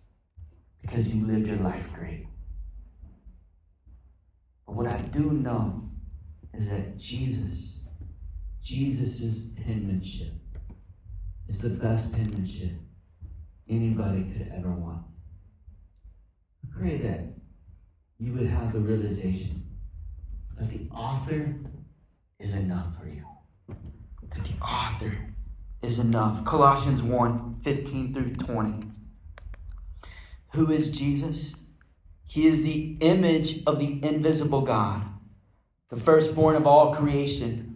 because 0.80 1.14
you 1.14 1.26
lived 1.26 1.48
your 1.48 1.58
life 1.58 1.92
great. 1.92 2.28
But 4.64 4.74
what 4.74 4.86
I 4.86 4.96
do 4.96 5.32
know 5.32 5.90
is 6.54 6.70
that 6.70 6.96
Jesus, 6.96 7.84
Jesus' 8.62 9.50
penmanship 9.50 10.32
is 11.46 11.60
the 11.60 11.76
best 11.76 12.14
penmanship 12.14 12.72
anybody 13.68 14.32
could 14.32 14.50
ever 14.56 14.70
want. 14.70 15.02
I 16.64 16.78
pray 16.80 16.96
that 16.96 17.35
you 18.18 18.32
would 18.32 18.46
have 18.46 18.72
the 18.72 18.80
realization 18.80 19.66
that 20.58 20.70
the 20.70 20.88
author 20.94 21.54
is 22.38 22.56
enough 22.56 22.96
for 22.98 23.06
you. 23.06 23.24
That 24.34 24.44
the 24.44 24.58
author 24.62 25.12
is 25.82 25.98
enough. 25.98 26.44
Colossians 26.44 27.02
1 27.02 27.60
15 27.60 28.14
through 28.14 28.34
20. 28.34 28.88
Who 30.54 30.70
is 30.70 30.96
Jesus? 30.96 31.68
He 32.26 32.46
is 32.46 32.64
the 32.64 32.96
image 33.00 33.62
of 33.66 33.78
the 33.78 34.00
invisible 34.02 34.62
God, 34.62 35.02
the 35.90 35.96
firstborn 35.96 36.56
of 36.56 36.66
all 36.66 36.92
creation. 36.92 37.75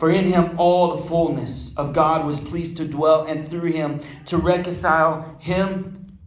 For 0.00 0.10
in 0.10 0.24
him 0.24 0.58
all 0.58 0.96
the 0.96 1.02
fullness 1.02 1.76
of 1.76 1.92
God 1.92 2.24
was 2.24 2.40
pleased 2.40 2.78
to 2.78 2.88
dwell, 2.88 3.26
and 3.26 3.46
through 3.46 3.70
him 3.70 4.00
to 4.24 4.38
reconcile 4.38 5.36
him, 5.40 6.18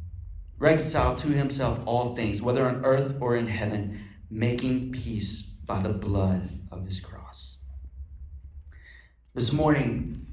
reconcile 0.59 1.15
to 1.15 1.29
himself 1.29 1.81
all 1.87 2.13
things, 2.13 2.39
whether 2.39 2.67
on 2.67 2.85
earth 2.85 3.17
or 3.19 3.35
in 3.35 3.47
heaven, 3.47 3.99
making 4.29 4.91
peace 4.91 5.41
by 5.65 5.81
the 5.81 5.89
blood 5.89 6.51
of 6.71 6.85
his 6.85 6.99
cross. 6.99 7.63
This 9.33 9.51
morning, 9.51 10.27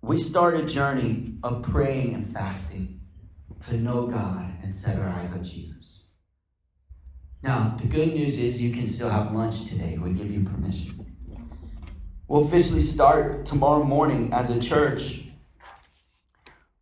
we 0.00 0.18
start 0.18 0.54
a 0.54 0.64
journey 0.64 1.36
of 1.42 1.62
praying 1.62 2.14
and 2.14 2.26
fasting 2.26 3.00
to 3.66 3.76
know 3.76 4.06
God 4.06 4.54
and 4.62 4.74
set 4.74 4.98
our 4.98 5.10
eyes 5.10 5.36
on 5.36 5.44
Jesus. 5.44 6.14
Now, 7.42 7.76
the 7.78 7.88
good 7.88 8.14
news 8.14 8.40
is 8.40 8.62
you 8.62 8.72
can 8.72 8.86
still 8.86 9.10
have 9.10 9.32
lunch 9.32 9.66
today. 9.66 9.98
We 9.98 10.14
give 10.14 10.30
you 10.30 10.44
permission. 10.44 11.03
We'll 12.26 12.42
officially 12.42 12.80
start 12.80 13.44
tomorrow 13.44 13.84
morning 13.84 14.32
as 14.32 14.48
a 14.48 14.58
church. 14.58 15.24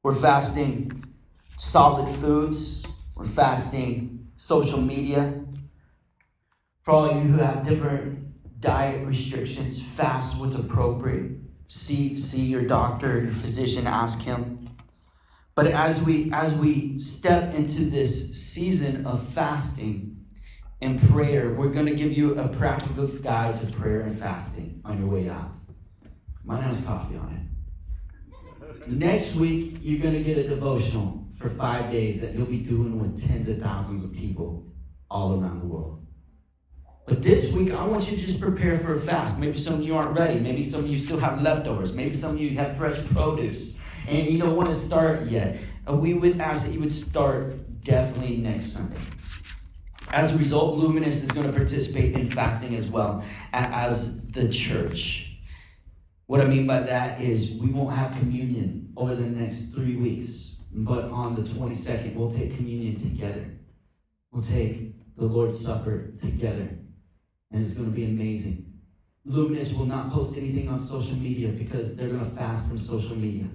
We're 0.02 0.14
fasting 0.14 1.02
solid 1.58 2.08
foods, 2.08 2.86
we're 3.16 3.24
fasting 3.24 4.28
social 4.36 4.80
media. 4.80 5.42
For 6.84 6.92
all 6.92 7.12
you 7.12 7.20
who 7.22 7.38
have 7.38 7.66
different 7.66 8.60
diet 8.60 9.04
restrictions, 9.04 9.84
fast 9.84 10.40
what's 10.40 10.54
appropriate. 10.54 11.38
See, 11.66 12.16
see 12.16 12.46
your 12.46 12.62
doctor, 12.62 13.20
your 13.20 13.32
physician, 13.32 13.88
ask 13.88 14.22
him. 14.22 14.68
But 15.56 15.66
as 15.66 16.06
we 16.06 16.32
as 16.32 16.58
we 16.58 17.00
step 17.00 17.52
into 17.52 17.82
this 17.82 18.32
season 18.40 19.06
of 19.06 19.26
fasting, 19.26 20.11
and 20.82 21.00
prayer, 21.10 21.54
we're 21.54 21.70
going 21.70 21.86
to 21.86 21.94
give 21.94 22.12
you 22.12 22.34
a 22.34 22.48
practical 22.48 23.06
guide 23.06 23.54
to 23.56 23.66
prayer 23.66 24.00
and 24.00 24.12
fasting 24.12 24.80
on 24.84 24.98
your 24.98 25.08
way 25.08 25.28
out. 25.28 25.52
Mine 26.44 26.62
has 26.62 26.84
coffee 26.84 27.16
on 27.16 27.32
it. 27.32 28.88
Next 28.88 29.36
week, 29.36 29.78
you're 29.80 30.00
going 30.00 30.14
to 30.14 30.22
get 30.22 30.38
a 30.38 30.48
devotional 30.48 31.26
for 31.38 31.48
five 31.48 31.90
days 31.90 32.20
that 32.20 32.36
you'll 32.36 32.46
be 32.46 32.58
doing 32.58 32.98
with 32.98 33.26
tens 33.26 33.48
of 33.48 33.58
thousands 33.58 34.04
of 34.04 34.16
people 34.16 34.72
all 35.08 35.40
around 35.40 35.60
the 35.60 35.66
world. 35.66 36.04
But 37.06 37.22
this 37.22 37.54
week, 37.54 37.72
I 37.72 37.86
want 37.86 38.10
you 38.10 38.16
to 38.16 38.22
just 38.22 38.40
prepare 38.40 38.76
for 38.76 38.94
a 38.94 38.98
fast. 38.98 39.38
Maybe 39.38 39.56
some 39.56 39.74
of 39.74 39.82
you 39.82 39.96
aren't 39.96 40.18
ready. 40.18 40.40
Maybe 40.40 40.64
some 40.64 40.84
of 40.84 40.88
you 40.88 40.98
still 40.98 41.18
have 41.18 41.42
leftovers. 41.42 41.96
Maybe 41.96 42.14
some 42.14 42.34
of 42.34 42.40
you 42.40 42.50
have 42.56 42.76
fresh 42.76 43.04
produce 43.06 43.82
and 44.08 44.26
you 44.26 44.38
don't 44.38 44.56
want 44.56 44.68
to 44.68 44.74
start 44.74 45.26
yet. 45.26 45.58
uh, 45.88 45.96
we 45.96 46.14
would 46.14 46.40
ask 46.40 46.66
that 46.66 46.72
you 46.72 46.80
would 46.80 46.92
start 46.92 47.54
definitely 47.84 48.36
next 48.36 48.66
Sunday. 48.66 49.11
As 50.12 50.34
a 50.34 50.38
result, 50.38 50.76
Luminous 50.76 51.24
is 51.24 51.30
going 51.30 51.46
to 51.46 51.52
participate 51.54 52.14
in 52.14 52.28
fasting 52.28 52.74
as 52.74 52.90
well 52.90 53.24
as 53.54 54.30
the 54.30 54.46
church. 54.50 55.38
What 56.26 56.42
I 56.42 56.44
mean 56.44 56.66
by 56.66 56.80
that 56.80 57.20
is 57.20 57.58
we 57.62 57.70
won't 57.70 57.96
have 57.96 58.18
communion 58.18 58.92
over 58.94 59.14
the 59.14 59.26
next 59.26 59.74
three 59.74 59.96
weeks, 59.96 60.64
but 60.70 61.04
on 61.04 61.34
the 61.34 61.40
22nd, 61.40 62.14
we'll 62.14 62.30
take 62.30 62.56
communion 62.56 62.96
together. 62.96 63.52
We'll 64.30 64.42
take 64.42 65.16
the 65.16 65.24
Lord's 65.24 65.58
Supper 65.58 66.12
together, 66.20 66.68
and 67.50 67.64
it's 67.64 67.72
going 67.72 67.90
to 67.90 67.96
be 67.96 68.04
amazing. 68.04 68.80
Luminous 69.24 69.74
will 69.74 69.86
not 69.86 70.10
post 70.10 70.36
anything 70.36 70.68
on 70.68 70.78
social 70.78 71.16
media 71.16 71.48
because 71.48 71.96
they're 71.96 72.08
going 72.08 72.20
to 72.24 72.36
fast 72.36 72.68
from 72.68 72.76
social 72.76 73.16
media. 73.16 73.46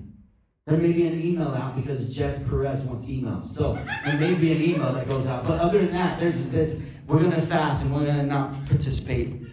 There 0.67 0.77
may 0.77 0.91
be 0.91 1.07
an 1.07 1.21
email 1.21 1.47
out 1.47 1.77
because 1.77 2.13
Jess 2.13 2.47
Perez 2.47 2.83
wants 2.83 3.09
emails. 3.09 3.45
So 3.45 3.75
there 4.03 4.19
may 4.19 4.35
be 4.35 4.51
an 4.51 4.61
email 4.61 4.91
that 4.91 5.07
goes 5.07 5.25
out. 5.25 5.47
But 5.47 5.61
other 5.61 5.79
than 5.79 5.91
that, 5.91 6.19
there's, 6.19 6.51
there's 6.51 6.85
we're 7.07 7.19
going 7.19 7.31
to 7.31 7.41
fast 7.41 7.85
and 7.85 7.95
we're 7.95 8.05
going 8.05 8.17
to 8.17 8.25
not 8.25 8.53
participate. 8.65 9.43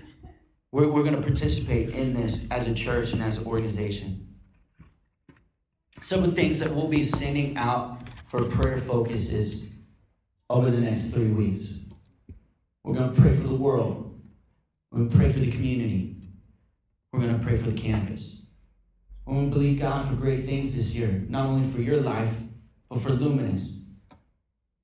We're, 0.72 0.88
we're 0.88 1.04
going 1.04 1.14
to 1.14 1.22
participate 1.22 1.90
in 1.90 2.14
this 2.14 2.50
as 2.50 2.66
a 2.66 2.74
church 2.74 3.12
and 3.12 3.22
as 3.22 3.40
an 3.40 3.46
organization. 3.46 4.34
Some 6.00 6.24
of 6.24 6.30
the 6.30 6.32
things 6.32 6.58
that 6.58 6.74
we'll 6.74 6.88
be 6.88 7.04
sending 7.04 7.56
out 7.56 8.08
for 8.26 8.42
prayer 8.42 8.76
focuses 8.76 9.72
over 10.50 10.68
the 10.68 10.80
next 10.80 11.14
three 11.14 11.30
weeks. 11.30 11.78
We're 12.82 12.94
going 12.94 13.14
to 13.14 13.20
pray 13.20 13.32
for 13.32 13.46
the 13.46 13.54
world. 13.54 14.20
We're 14.90 14.98
going 14.98 15.10
to 15.10 15.16
pray 15.16 15.30
for 15.30 15.38
the 15.38 15.52
community. 15.52 16.16
We're 17.12 17.20
going 17.20 17.38
to 17.38 17.44
pray 17.44 17.56
for 17.56 17.70
the 17.70 17.80
campus. 17.80 18.43
We're 19.26 19.34
going 19.34 19.50
to 19.50 19.56
believe 19.56 19.80
God 19.80 20.06
for 20.06 20.14
great 20.14 20.44
things 20.44 20.76
this 20.76 20.94
year, 20.94 21.24
not 21.28 21.46
only 21.46 21.66
for 21.66 21.80
your 21.80 22.00
life, 22.00 22.42
but 22.90 23.00
for 23.00 23.10
Luminous. 23.10 23.86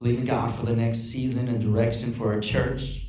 Believing 0.01 0.25
God 0.25 0.51
for 0.51 0.65
the 0.65 0.75
next 0.75 0.99
season 0.99 1.49
and 1.49 1.61
direction 1.61 2.11
for 2.11 2.33
our 2.33 2.41
church. 2.41 3.07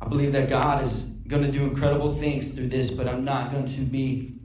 I 0.00 0.06
believe 0.06 0.32
that 0.32 0.50
God 0.50 0.82
is 0.82 1.22
going 1.26 1.42
to 1.44 1.50
do 1.50 1.64
incredible 1.64 2.12
things 2.12 2.54
through 2.54 2.68
this, 2.68 2.90
but 2.90 3.08
I'm 3.08 3.24
not 3.24 3.50
going 3.50 3.66
to 3.66 3.80
be 3.80 4.38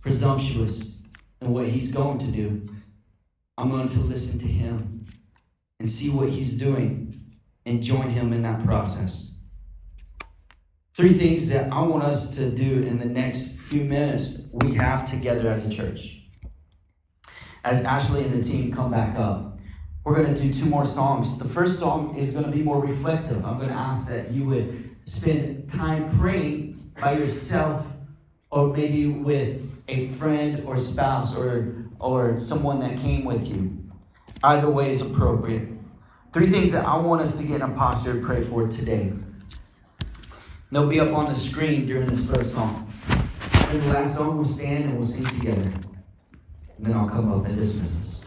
presumptuous 0.00 1.02
in 1.40 1.52
what 1.52 1.66
He's 1.66 1.92
going 1.92 2.18
to 2.18 2.30
do. 2.30 2.68
I'm 3.58 3.70
going 3.70 3.88
to 3.88 4.00
listen 4.00 4.38
to 4.40 4.46
Him 4.46 5.06
and 5.80 5.90
see 5.90 6.08
what 6.08 6.30
He's 6.30 6.56
doing 6.56 7.14
and 7.64 7.82
join 7.82 8.10
Him 8.10 8.32
in 8.32 8.42
that 8.42 8.64
process. 8.64 9.40
Three 10.94 11.12
things 11.12 11.50
that 11.50 11.72
I 11.72 11.82
want 11.82 12.04
us 12.04 12.36
to 12.36 12.50
do 12.50 12.80
in 12.80 13.00
the 13.00 13.06
next 13.06 13.55
few 13.66 13.82
minutes 13.82 14.48
we 14.52 14.74
have 14.74 15.10
together 15.10 15.48
as 15.48 15.66
a 15.66 15.70
church. 15.70 16.22
As 17.64 17.84
Ashley 17.84 18.22
and 18.22 18.32
the 18.32 18.42
team 18.42 18.72
come 18.72 18.92
back 18.92 19.18
up, 19.18 19.58
we're 20.04 20.14
going 20.14 20.32
to 20.32 20.40
do 20.40 20.52
two 20.52 20.66
more 20.66 20.84
songs. 20.84 21.36
The 21.36 21.48
first 21.48 21.80
song 21.80 22.14
is 22.16 22.32
going 22.32 22.44
to 22.44 22.52
be 22.52 22.62
more 22.62 22.80
reflective. 22.80 23.44
I'm 23.44 23.56
going 23.56 23.70
to 23.70 23.74
ask 23.74 24.08
that 24.08 24.30
you 24.30 24.44
would 24.46 24.96
spend 25.04 25.68
time 25.68 26.16
praying 26.16 26.92
by 27.00 27.18
yourself 27.18 27.92
or 28.52 28.68
maybe 28.68 29.08
with 29.08 29.68
a 29.88 30.06
friend 30.10 30.62
or 30.64 30.78
spouse 30.78 31.36
or, 31.36 31.74
or 31.98 32.38
someone 32.38 32.78
that 32.80 32.96
came 32.98 33.24
with 33.24 33.48
you. 33.48 33.82
Either 34.44 34.70
way 34.70 34.90
is 34.90 35.02
appropriate. 35.02 35.68
Three 36.32 36.50
things 36.50 36.70
that 36.70 36.86
I 36.86 36.98
want 36.98 37.20
us 37.20 37.40
to 37.40 37.46
get 37.46 37.56
in 37.56 37.62
a 37.62 37.74
posture 37.74 38.20
to 38.20 38.24
pray 38.24 38.42
for 38.42 38.68
today. 38.68 39.12
They'll 40.70 40.88
be 40.88 41.00
up 41.00 41.12
on 41.12 41.26
the 41.26 41.34
screen 41.34 41.86
during 41.86 42.06
this 42.06 42.30
first 42.30 42.54
song. 42.54 42.85
And 43.68 43.82
the 43.82 43.92
last 43.94 44.16
song, 44.16 44.36
we'll 44.36 44.44
stand 44.44 44.84
and 44.84 44.94
we'll 44.94 45.02
sing 45.02 45.26
together. 45.26 45.72
And 46.76 46.86
then 46.86 46.94
I'll 46.94 47.08
come 47.08 47.32
up 47.32 47.46
and 47.46 47.56
dismiss 47.56 48.00
us. 48.00 48.20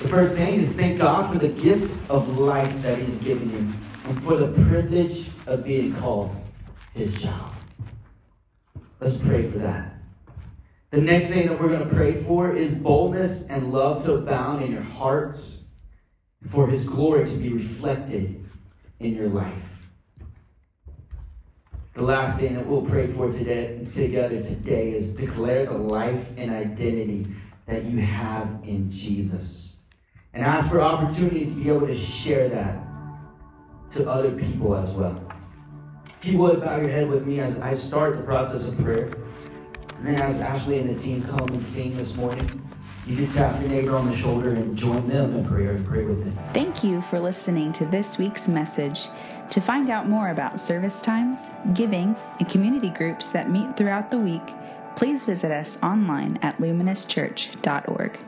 The 0.00 0.08
first 0.08 0.36
thing 0.36 0.54
is 0.60 0.76
thank 0.76 0.98
God 0.98 1.32
for 1.32 1.38
the 1.38 1.48
gift 1.48 2.10
of 2.10 2.38
life 2.38 2.82
that 2.82 2.98
He's 2.98 3.20
given 3.20 3.50
you 3.50 3.58
and 3.58 4.22
for 4.22 4.36
the 4.36 4.48
privilege 4.68 5.28
of 5.46 5.64
being 5.64 5.92
called 5.96 6.34
His 6.94 7.20
child. 7.20 7.50
Let's 9.00 9.18
pray 9.18 9.50
for 9.50 9.58
that. 9.58 9.94
The 10.90 11.00
next 11.00 11.30
thing 11.30 11.48
that 11.48 11.60
we're 11.60 11.68
going 11.68 11.88
to 11.88 11.94
pray 11.94 12.22
for 12.22 12.54
is 12.54 12.76
boldness 12.76 13.48
and 13.48 13.72
love 13.72 14.04
to 14.04 14.14
abound 14.14 14.62
in 14.62 14.70
your 14.70 14.82
hearts, 14.82 15.64
for 16.48 16.68
His 16.68 16.88
glory 16.88 17.24
to 17.24 17.36
be 17.36 17.48
reflected 17.48 18.44
in 19.00 19.16
your 19.16 19.28
life. 19.28 19.73
The 21.94 22.02
last 22.02 22.40
thing 22.40 22.56
that 22.56 22.66
we'll 22.66 22.82
pray 22.82 23.06
for 23.06 23.30
today, 23.30 23.86
together 23.94 24.42
today 24.42 24.92
is 24.92 25.14
declare 25.14 25.66
the 25.66 25.78
life 25.78 26.32
and 26.36 26.50
identity 26.50 27.24
that 27.66 27.84
you 27.84 27.98
have 27.98 28.48
in 28.64 28.90
Jesus. 28.90 29.76
And 30.32 30.44
ask 30.44 30.72
for 30.72 30.80
opportunities 30.80 31.54
to 31.54 31.62
be 31.62 31.68
able 31.68 31.86
to 31.86 31.96
share 31.96 32.48
that 32.48 32.84
to 33.92 34.10
other 34.10 34.32
people 34.32 34.74
as 34.74 34.92
well. 34.94 35.22
If 36.04 36.26
you 36.26 36.38
would 36.38 36.60
bow 36.62 36.78
your 36.78 36.88
head 36.88 37.08
with 37.08 37.28
me 37.28 37.38
as 37.38 37.60
I 37.60 37.74
start 37.74 38.16
the 38.16 38.24
process 38.24 38.66
of 38.66 38.76
prayer. 38.80 39.12
And 39.98 40.08
then 40.08 40.16
as 40.16 40.40
Ashley 40.40 40.80
and 40.80 40.90
the 40.90 41.00
team 41.00 41.22
come 41.22 41.48
and 41.48 41.62
sing 41.62 41.96
this 41.96 42.16
morning, 42.16 42.60
you 43.06 43.16
can 43.16 43.28
tap 43.28 43.60
your 43.60 43.70
neighbor 43.70 43.94
on 43.94 44.08
the 44.08 44.16
shoulder 44.16 44.48
and 44.48 44.76
join 44.76 45.06
them 45.06 45.36
in 45.36 45.46
prayer 45.46 45.70
and 45.70 45.86
pray 45.86 46.04
with 46.04 46.24
them. 46.24 46.32
Thank 46.52 46.82
you 46.82 47.02
for 47.02 47.20
listening 47.20 47.72
to 47.74 47.86
this 47.86 48.18
week's 48.18 48.48
message. 48.48 49.08
To 49.54 49.60
find 49.60 49.88
out 49.88 50.08
more 50.08 50.30
about 50.30 50.58
service 50.58 51.00
times, 51.00 51.48
giving, 51.74 52.16
and 52.40 52.48
community 52.48 52.90
groups 52.90 53.28
that 53.28 53.48
meet 53.48 53.76
throughout 53.76 54.10
the 54.10 54.18
week, 54.18 54.42
please 54.96 55.24
visit 55.24 55.52
us 55.52 55.78
online 55.80 56.40
at 56.42 56.58
luminouschurch.org. 56.58 58.18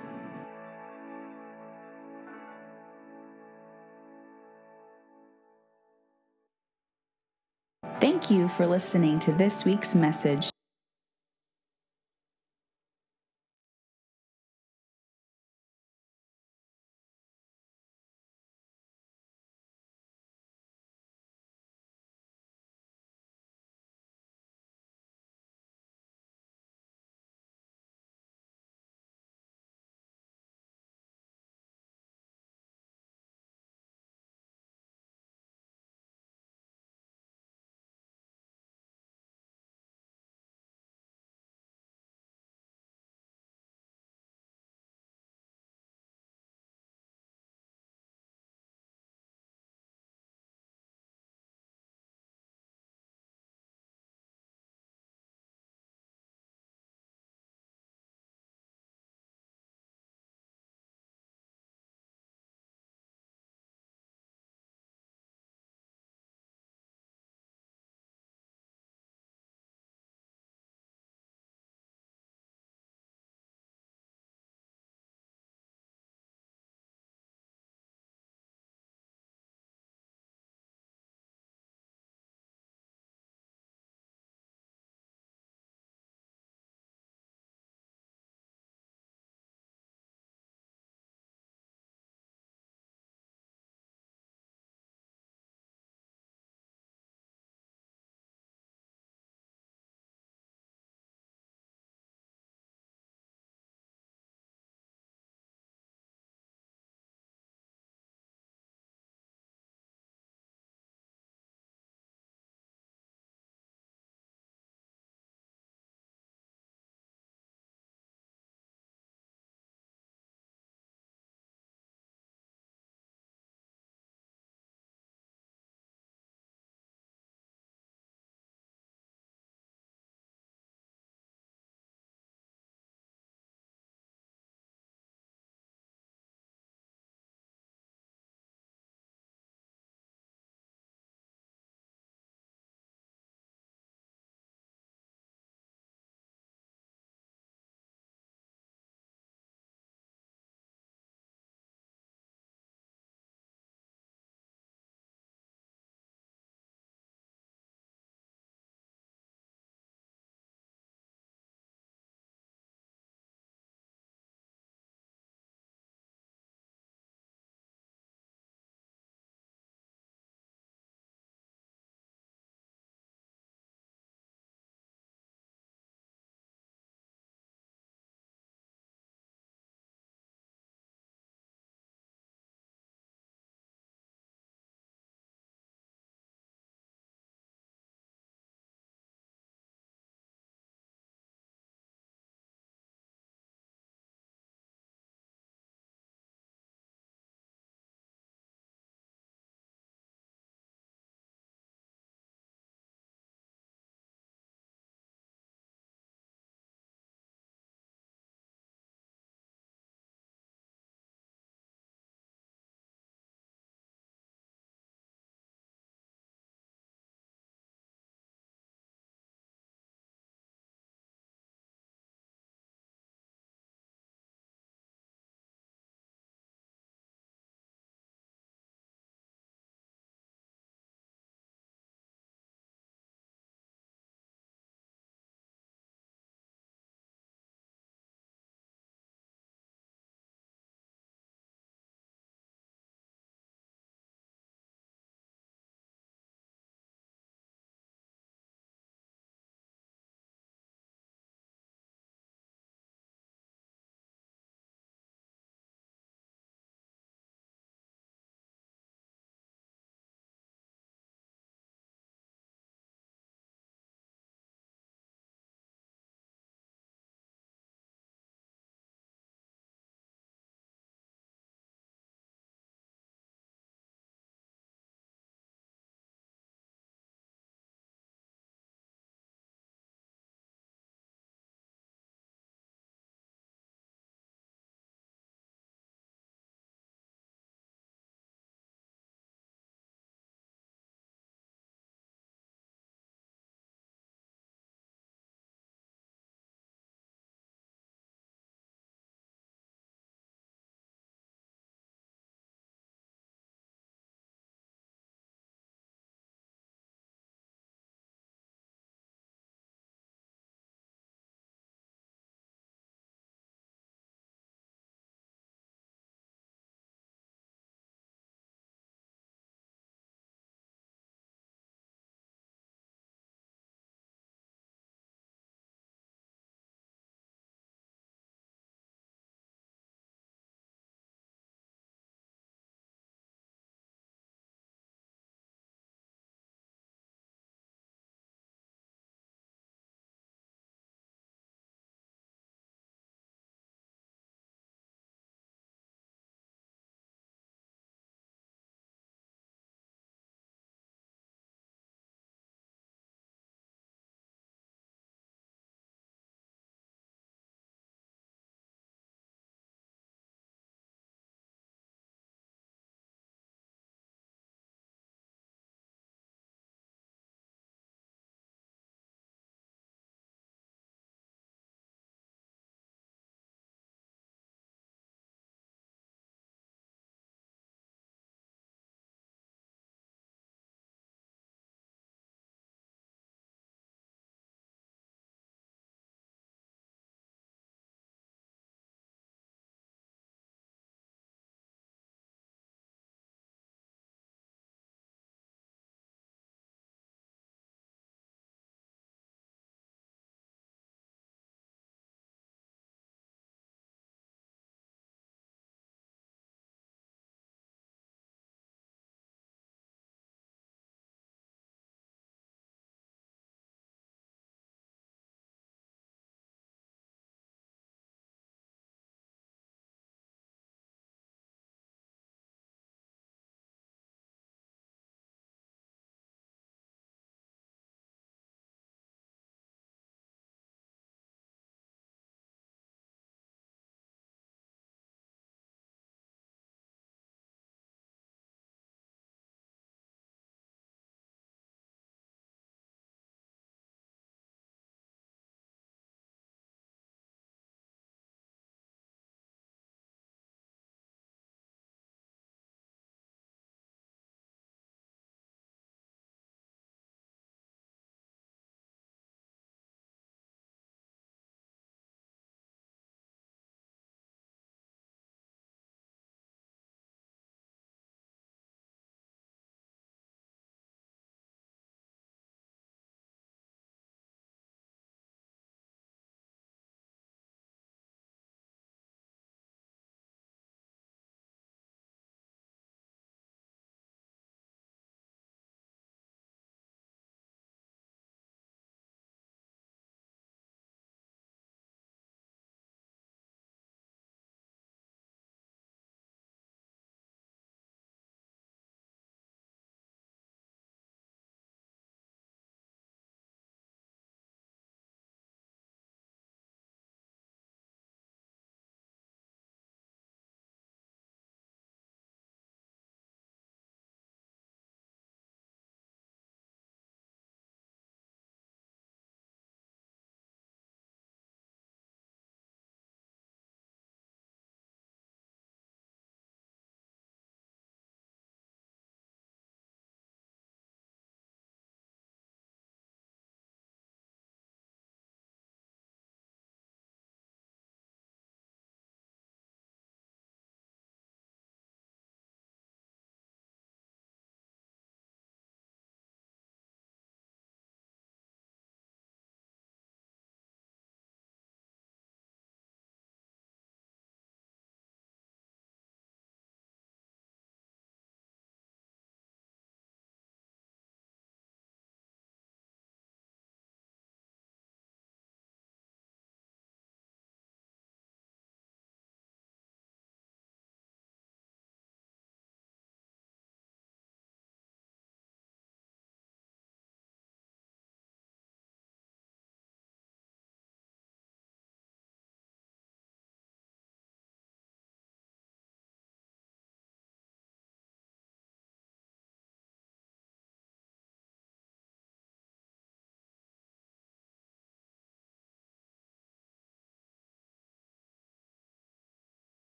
Thank 7.98 8.30
you 8.30 8.46
for 8.46 8.68
listening 8.68 9.18
to 9.18 9.32
this 9.32 9.64
week's 9.64 9.96
message. 9.96 10.50